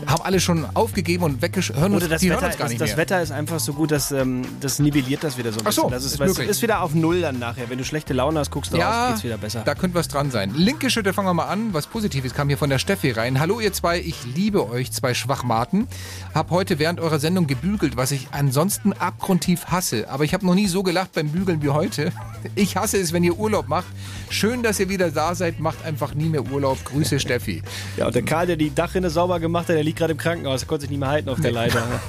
haben 0.07 0.23
alle 0.23 0.41
schon 0.41 0.67
aufgegeben 0.75 1.25
und 1.25 1.43
uns, 1.43 1.71
Oder 1.71 2.09
das, 2.09 2.21
die 2.21 2.31
Wetter, 2.31 2.41
hören 2.41 2.51
uns 2.51 2.59
gar 2.59 2.65
das, 2.65 2.69
nicht 2.71 2.81
das 2.81 2.91
mehr. 2.91 2.97
Wetter 2.99 3.23
ist 3.23 3.33
einfach 3.33 3.61
so 3.61 3.73
gut, 3.73 3.91
dass 3.91 4.13
ähm, 4.13 4.43
das 4.61 4.79
nivelliert 4.79 5.25
das 5.25 5.39
wieder 5.39 5.53
so 5.53 5.61
ein 5.61 5.67
Ach 5.67 5.73
so, 5.73 5.89
bisschen. 5.89 6.19
Das 6.19 6.31
ist, 6.31 6.39
ist 6.39 6.39
ist 6.39 6.63
wieder 6.63 6.83
auf 6.83 6.95
Null 6.95 7.23
dann 7.23 7.39
nachher. 7.39 7.69
Wenn 7.71 7.79
du 7.79 7.85
schlechte 7.85 8.13
Laune 8.13 8.39
hast, 8.39 8.51
guckst 8.51 8.73
du 8.73 8.77
raus, 8.77 9.09
geht's 9.09 9.25
wieder 9.25 9.39
besser. 9.39 9.63
Da 9.65 9.75
könnte 9.75 9.95
was 9.97 10.09
dran 10.09 10.31
sein. 10.31 10.53
Linke 10.55 10.91
Schütte, 10.91 11.13
fangen 11.13 11.29
wir 11.29 11.35
mal 11.35 11.47
an. 11.47 11.73
Was 11.73 11.87
Positives 11.87 12.35
kam 12.35 12.49
hier 12.49 12.59
von 12.59 12.71
der 12.71 12.79
Steffi 12.79 13.11
rein. 13.11 13.41
Hallo 13.41 13.61
ihr 13.61 13.73
zwei, 13.73 13.99
ich 13.99 14.17
liebe 14.35 14.69
euch, 14.69 14.93
zwei 14.93 15.15
Schwachmaten. 15.15 15.87
Hab 16.35 16.51
heute 16.51 16.79
während 16.79 17.01
eurer 17.01 17.19
Sendung 17.19 17.47
gebügelt, 17.47 17.97
was 17.97 18.11
ich 18.11 18.29
ansonsten 18.33 18.93
abgrundtief 18.93 19.67
hasse. 19.67 20.09
Aber 20.11 20.25
ich 20.25 20.35
habe 20.35 20.45
noch 20.45 20.55
nie 20.55 20.67
so 20.67 20.83
gelacht 20.83 21.13
beim 21.13 21.31
Bügeln 21.31 21.63
wie 21.63 21.71
heute. 21.71 22.13
Ich 22.55 22.77
hasse 22.77 22.99
es, 22.99 23.13
wenn 23.13 23.25
ihr 23.25 23.37
Urlaub 23.37 23.67
macht. 23.67 23.87
Schön, 24.29 24.63
dass 24.63 24.79
ihr 24.79 24.89
wieder 24.89 25.11
da 25.11 25.35
seid. 25.35 25.59
Macht 25.59 25.85
einfach 25.85 26.15
nie 26.15 26.29
mehr 26.29 26.45
Urlaub. 26.45 26.85
Grüße 26.85 27.19
Steffi. 27.19 27.61
Ja, 27.97 28.07
und 28.07 28.15
der 28.15 28.23
Karl, 28.23 28.47
der 28.47 28.57
die 28.57 28.73
Dachrinne 28.73 29.11
sauber 29.11 29.41
gemacht 29.41 29.69
hat, 29.69 29.75
der 29.75 29.83
liegt 29.87 29.99
gerade 29.99 30.13
im 30.13 30.19
Krankenhaus. 30.19 30.61
Der 30.61 30.69
konnte 30.69 30.83
sich 30.83 30.91
nicht 30.91 31.01
mehr 31.01 31.09
halten 31.09 31.31
auf 31.31 31.41
der 31.41 31.53
Leiter. 31.53 31.83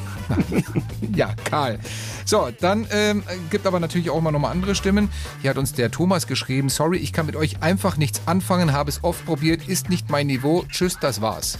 Ja, 1.16 1.34
Karl. 1.46 1.80
So, 2.26 2.50
dann 2.60 2.86
ähm, 2.92 3.24
gibt 3.50 3.66
aber 3.66 3.80
natürlich 3.80 4.10
auch 4.10 4.20
mal 4.20 4.32
nochmal 4.32 4.52
andere 4.52 4.76
Stimmen. 4.76 5.10
Hier 5.42 5.52
hat 5.52 5.58
uns 5.58 5.72
der 5.72 5.90
Thomas 5.90 6.28
geschrieben, 6.28 6.68
sorry, 6.68 6.98
ich 6.98 7.14
kann 7.14 7.26
mit 7.26 7.38
euch 7.38 7.64
einfach 7.64 7.96
nichts 7.96 8.22
anfangen, 8.26 8.74
habe 8.74 8.90
es 8.90 9.04
oft 9.06 9.26
probiert, 9.26 9.68
ist 9.70 9.90
nicht 9.90 10.10
mein 10.10 10.28
Niveau. 10.28 10.66
Tschüss, 10.70 10.98
das 11.00 11.22
war's. 11.22 11.58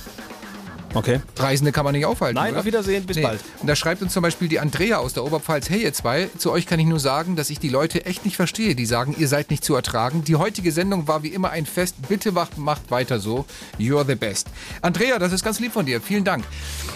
Okay. 0.94 1.22
Reisende 1.36 1.72
kann 1.72 1.84
man 1.84 1.94
nicht 1.94 2.06
aufhalten. 2.06 2.36
Nein, 2.36 2.52
oder? 2.52 2.60
auf 2.60 2.66
Wiedersehen, 2.66 3.06
bis 3.06 3.22
bald. 3.22 3.40
Und 3.62 3.68
da 3.68 3.76
schreibt 3.76 4.02
uns 4.02 4.14
zum 4.14 4.24
Beispiel 4.24 4.48
die 4.48 4.60
Andrea 4.60 4.98
aus 4.98 5.14
der 5.14 5.24
Oberpfalz, 5.24 5.70
hey 5.70 5.84
ihr 5.84 5.94
zwei, 5.94 6.30
zu 6.38 6.52
euch 6.52 6.66
kann 6.66 6.80
ich 6.80 6.86
nur 6.86 7.00
sagen, 7.00 7.36
dass 7.36 7.50
ich 7.50 7.60
die 7.60 7.70
Leute 7.70 8.06
echt 8.06 8.26
nicht 8.26 8.36
verstehe, 8.36 8.76
die 8.76 8.86
sagen, 8.86 9.16
ihr 9.18 9.28
seid 9.28 9.52
nicht 9.52 9.64
zu 9.64 9.76
ertragen. 9.76 10.24
Die 10.24 10.36
heutige 10.36 10.72
Sendung 10.72 11.08
war 11.08 11.24
wie 11.24 11.30
immer 11.30 11.52
ein 11.52 11.66
Fest. 11.66 11.96
Bitte 12.08 12.32
macht, 12.32 12.58
macht 12.58 12.90
weiter 12.90 13.20
so. 13.20 13.46
You're 13.80 14.06
the 14.06 14.16
best. 14.16 14.48
Andrea, 14.82 15.20
das 15.20 15.34
ist 15.34 15.44
ganz 15.44 15.60
lieb 15.60 15.74
von 15.74 15.86
dir. 15.86 16.02
Vielen 16.02 16.24
Dank. 16.24 16.46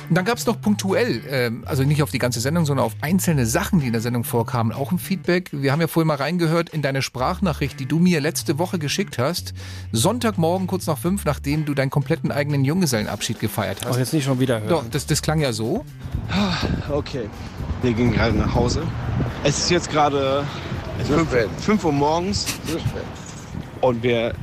Und 0.10 0.16
dann 0.16 0.26
gab 0.26 0.38
es 0.38 0.46
noch 0.46 0.60
punktuell, 0.60 1.22
ähm, 1.30 1.64
also 1.66 1.84
nicht 1.84 2.04
auf 2.04 2.12
die 2.12 2.20
ganze 2.20 2.40
Sendung, 2.40 2.66
sondern 2.66 2.86
auf 2.86 2.96
einzelne 3.02 3.46
Sachen, 3.46 3.80
die 3.80 3.88
in 3.88 3.94
der 3.94 4.02
Sendung 4.02 4.24
vorkamen, 4.24 4.72
auch 4.74 4.92
ein 4.92 5.00
Feedback. 5.00 5.50
Wir 5.52 5.72
haben 5.72 5.82
ja 5.82 5.88
vorhin 5.88 6.08
mal 6.08 6.18
reingehört 6.18 6.70
in 6.70 6.82
deine 6.82 7.02
Sprachnachricht, 7.02 7.80
die 7.80 7.86
du 7.86 8.00
mir 8.00 8.20
letzte 8.22 8.58
Woche 8.58 8.80
geschickt 8.80 9.18
hast. 9.18 9.54
Sonntagmorgen 9.92 10.68
kurz 10.68 10.88
nach 10.88 10.98
fünf, 10.98 11.26
nachdem 11.26 11.66
du 11.66 11.74
deinen 11.74 11.90
kompletten 11.90 12.32
eigenen 12.32 12.66
Junggesellenabschied 12.66 13.40
gefeiert 13.40 13.81
hast. 13.86 13.94
Auch 13.94 13.98
jetzt 13.98 14.14
nicht 14.14 14.26
schon 14.26 14.40
wieder 14.40 14.60
hören. 14.60 14.70
Doch, 14.70 14.84
das, 14.90 15.06
das 15.06 15.22
klang 15.22 15.40
ja 15.40 15.54
so. 15.54 15.86
Okay. 16.90 17.30
Wir 17.82 17.94
gehen 17.94 18.12
gerade 18.12 18.38
nach 18.38 18.54
Hause. 18.54 18.84
Es 19.44 19.58
ist 19.58 19.72
jetzt 19.72 19.90
gerade 19.90 20.44
5 21.62 21.84
Uhr 21.84 21.92
morgens. 21.92 22.46
Und 23.82 24.04
wir 24.04 24.34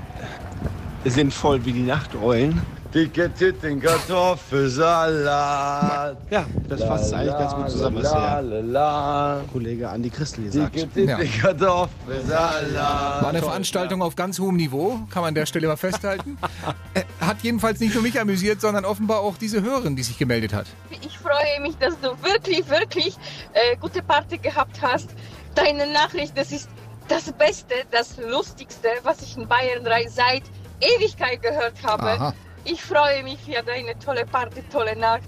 sind 1.05 1.33
voll 1.33 1.65
wie 1.65 1.73
die 1.73 1.83
Nachtrollen. 1.83 2.61
Dicke 2.95 3.31
Titten, 3.35 3.83
Kartoffelsalat. 3.83 6.17
Ja, 6.31 6.47
das 6.69 6.83
fasst 6.83 7.13
eigentlich 7.13 7.37
ganz 7.39 7.55
gut 7.55 7.69
zusammen, 7.71 8.03
was 8.03 8.11
der 8.11 9.45
Kollege 9.53 9.91
Andi 9.91 10.09
Christel 10.09 10.45
hier 10.45 10.53
sagt. 10.53 10.75
Dicke 10.75 10.89
Titten, 10.89 11.31
Kartoffelsalat. 11.41 13.23
War 13.23 13.29
eine 13.29 13.41
Veranstaltung 13.41 14.01
auf 14.01 14.17
ganz 14.17 14.39
hohem 14.39 14.57
Niveau, 14.57 15.01
kann 15.11 15.21
man 15.21 15.29
an 15.29 15.35
der 15.35 15.45
Stelle 15.45 15.69
mal 15.69 15.77
festhalten. 15.77 16.39
Äh, 16.95 17.03
Hat 17.21 17.43
jedenfalls 17.43 17.81
nicht 17.81 17.93
nur 17.95 18.03
mich 18.03 18.19
amüsiert, 18.19 18.63
sondern 18.63 18.87
offenbar 18.87 19.21
auch 19.21 19.37
diese 19.37 19.63
Hörerin, 19.63 19.95
die 19.95 20.03
sich 20.03 20.17
gemeldet 20.19 20.55
hat. 20.55 20.65
Ich 20.91 21.19
freue 21.19 21.61
mich, 21.61 21.77
dass 21.77 22.01
du 22.01 22.09
wirklich, 22.23 22.67
wirklich 22.71 23.15
äh, 23.53 23.77
gute 23.77 24.03
Party 24.03 24.39
gehabt 24.39 24.81
hast. 24.81 25.11
Deine 25.55 25.87
Nachricht, 25.93 26.33
das 26.37 26.51
ist 26.53 26.71
das 27.09 27.31
Beste, 27.33 27.75
das 27.91 28.17
Lustigste, 28.17 28.89
was 29.03 29.21
ich 29.23 29.37
in 29.37 29.47
Bayern 29.47 29.85
3 29.85 30.07
seit 30.09 30.45
Ewigkeit 30.81 31.43
gehört 31.43 31.75
habe. 31.85 32.09
Aha. 32.11 32.33
Ich 32.71 32.83
freue 32.83 33.23
mich 33.23 33.39
für 33.45 33.63
deine 33.63 33.99
tolle 33.99 34.25
Party, 34.27 34.63
tolle 34.73 34.97
Nacht. 34.99 35.23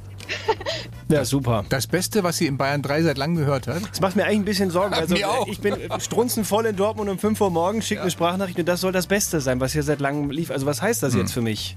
Ja, 1.08 1.24
super. 1.24 1.64
Das 1.68 1.86
Beste, 1.86 2.22
was 2.22 2.36
sie 2.36 2.46
in 2.46 2.56
Bayern 2.56 2.82
3 2.82 3.02
seit 3.02 3.18
langem 3.18 3.36
gehört 3.36 3.66
hat. 3.66 3.82
Das 3.90 4.00
macht 4.00 4.14
mir 4.14 4.24
eigentlich 4.24 4.38
ein 4.40 4.44
bisschen 4.44 4.70
Sorgen. 4.70 4.94
Also, 4.94 5.14
Mir 5.14 5.28
auch. 5.28 5.48
Ich 5.48 5.60
bin 5.60 5.74
strunzenvoll 5.98 6.66
in 6.66 6.76
Dortmund 6.76 7.10
um 7.10 7.18
5 7.18 7.40
Uhr 7.40 7.50
morgens, 7.50 7.86
schicke 7.86 8.02
eine 8.02 8.10
Sprachnachricht 8.10 8.58
und 8.58 8.66
das 8.66 8.80
soll 8.80 8.92
das 8.92 9.06
Beste 9.06 9.40
sein, 9.40 9.58
was 9.60 9.72
hier 9.72 9.82
seit 9.82 10.00
langem 10.00 10.30
lief. 10.30 10.50
Also 10.50 10.66
was 10.66 10.80
heißt 10.82 11.02
das 11.02 11.14
Hm. 11.14 11.20
jetzt 11.20 11.32
für 11.32 11.40
mich? 11.40 11.76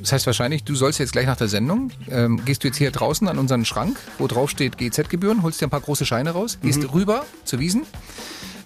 Das 0.00 0.12
heißt 0.12 0.26
wahrscheinlich, 0.26 0.62
du 0.62 0.74
sollst 0.74 0.98
jetzt 0.98 1.12
gleich 1.12 1.26
nach 1.26 1.36
der 1.38 1.48
Sendung, 1.48 1.90
ähm, 2.10 2.44
gehst 2.44 2.62
du 2.62 2.68
jetzt 2.68 2.76
hier 2.76 2.90
draußen 2.90 3.26
an 3.28 3.38
unseren 3.38 3.64
Schrank, 3.64 3.96
wo 4.18 4.26
drauf 4.26 4.50
steht 4.50 4.76
GZ-Gebühren, 4.76 5.42
holst 5.42 5.60
dir 5.60 5.66
ein 5.66 5.70
paar 5.70 5.80
große 5.80 6.04
Scheine 6.04 6.30
raus, 6.32 6.58
gehst 6.62 6.82
Mhm. 6.82 6.90
rüber 6.90 7.24
zur 7.44 7.58
Wiesen, 7.60 7.84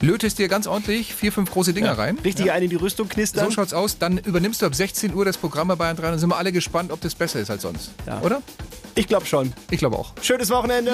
lötest 0.01 0.39
dir 0.39 0.49
ganz 0.49 0.67
ordentlich 0.67 1.15
vier, 1.15 1.33
fünf 1.33 1.51
große 1.51 1.73
Dinger 1.73 1.97
rein. 1.97 2.19
Richtig 2.25 2.51
eine 2.53 2.65
in 2.65 2.71
die 2.71 2.77
Rüstung 2.77 3.09
knistern. 3.09 3.47
So 3.47 3.51
schaut's 3.51 3.73
aus. 3.73 3.99
Dann 3.99 4.19
übernimmst 4.19 4.63
du 4.63 4.67
ab 4.67 4.75
16 4.75 5.15
Uhr 5.15 5.25
das 5.25 5.37
Programm 5.37 5.69
bei 5.69 5.77
Bayern 5.77 5.97
3 5.97 6.03
und 6.03 6.11
dann 6.13 6.19
sind 6.19 6.29
wir 6.29 6.37
alle 6.37 6.53
gespannt, 6.53 6.93
ob 6.93 7.01
das 7.01 7.15
besser 7.15 7.41
ist 7.41 7.51
als 7.51 7.63
sonst. 7.63 7.91
Oder? 8.23 8.43
Ich 8.95 9.07
glaube 9.07 9.27
schon. 9.27 9.53
Ich 9.71 9.79
glaube 9.79 9.97
auch. 9.97 10.13
Schönes 10.21 10.51
Wochenende. 10.51 10.93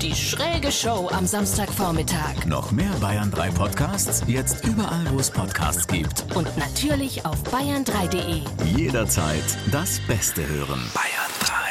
Die 0.00 0.14
schräge 0.14 0.70
Show 0.70 1.08
am 1.10 1.26
Samstagvormittag. 1.26 2.46
Noch 2.46 2.70
mehr 2.70 2.92
Bayern 3.00 3.30
3 3.30 3.50
Podcasts? 3.50 4.22
Jetzt 4.26 4.64
überall, 4.64 5.06
wo 5.10 5.18
es 5.18 5.30
Podcasts 5.30 5.86
gibt. 5.86 6.26
Und 6.34 6.56
natürlich 6.58 7.24
auf 7.24 7.42
bayern3.de. 7.44 8.42
Jederzeit 8.76 9.44
das 9.72 10.00
Beste 10.06 10.46
hören. 10.46 10.80
Bayern 10.94 11.63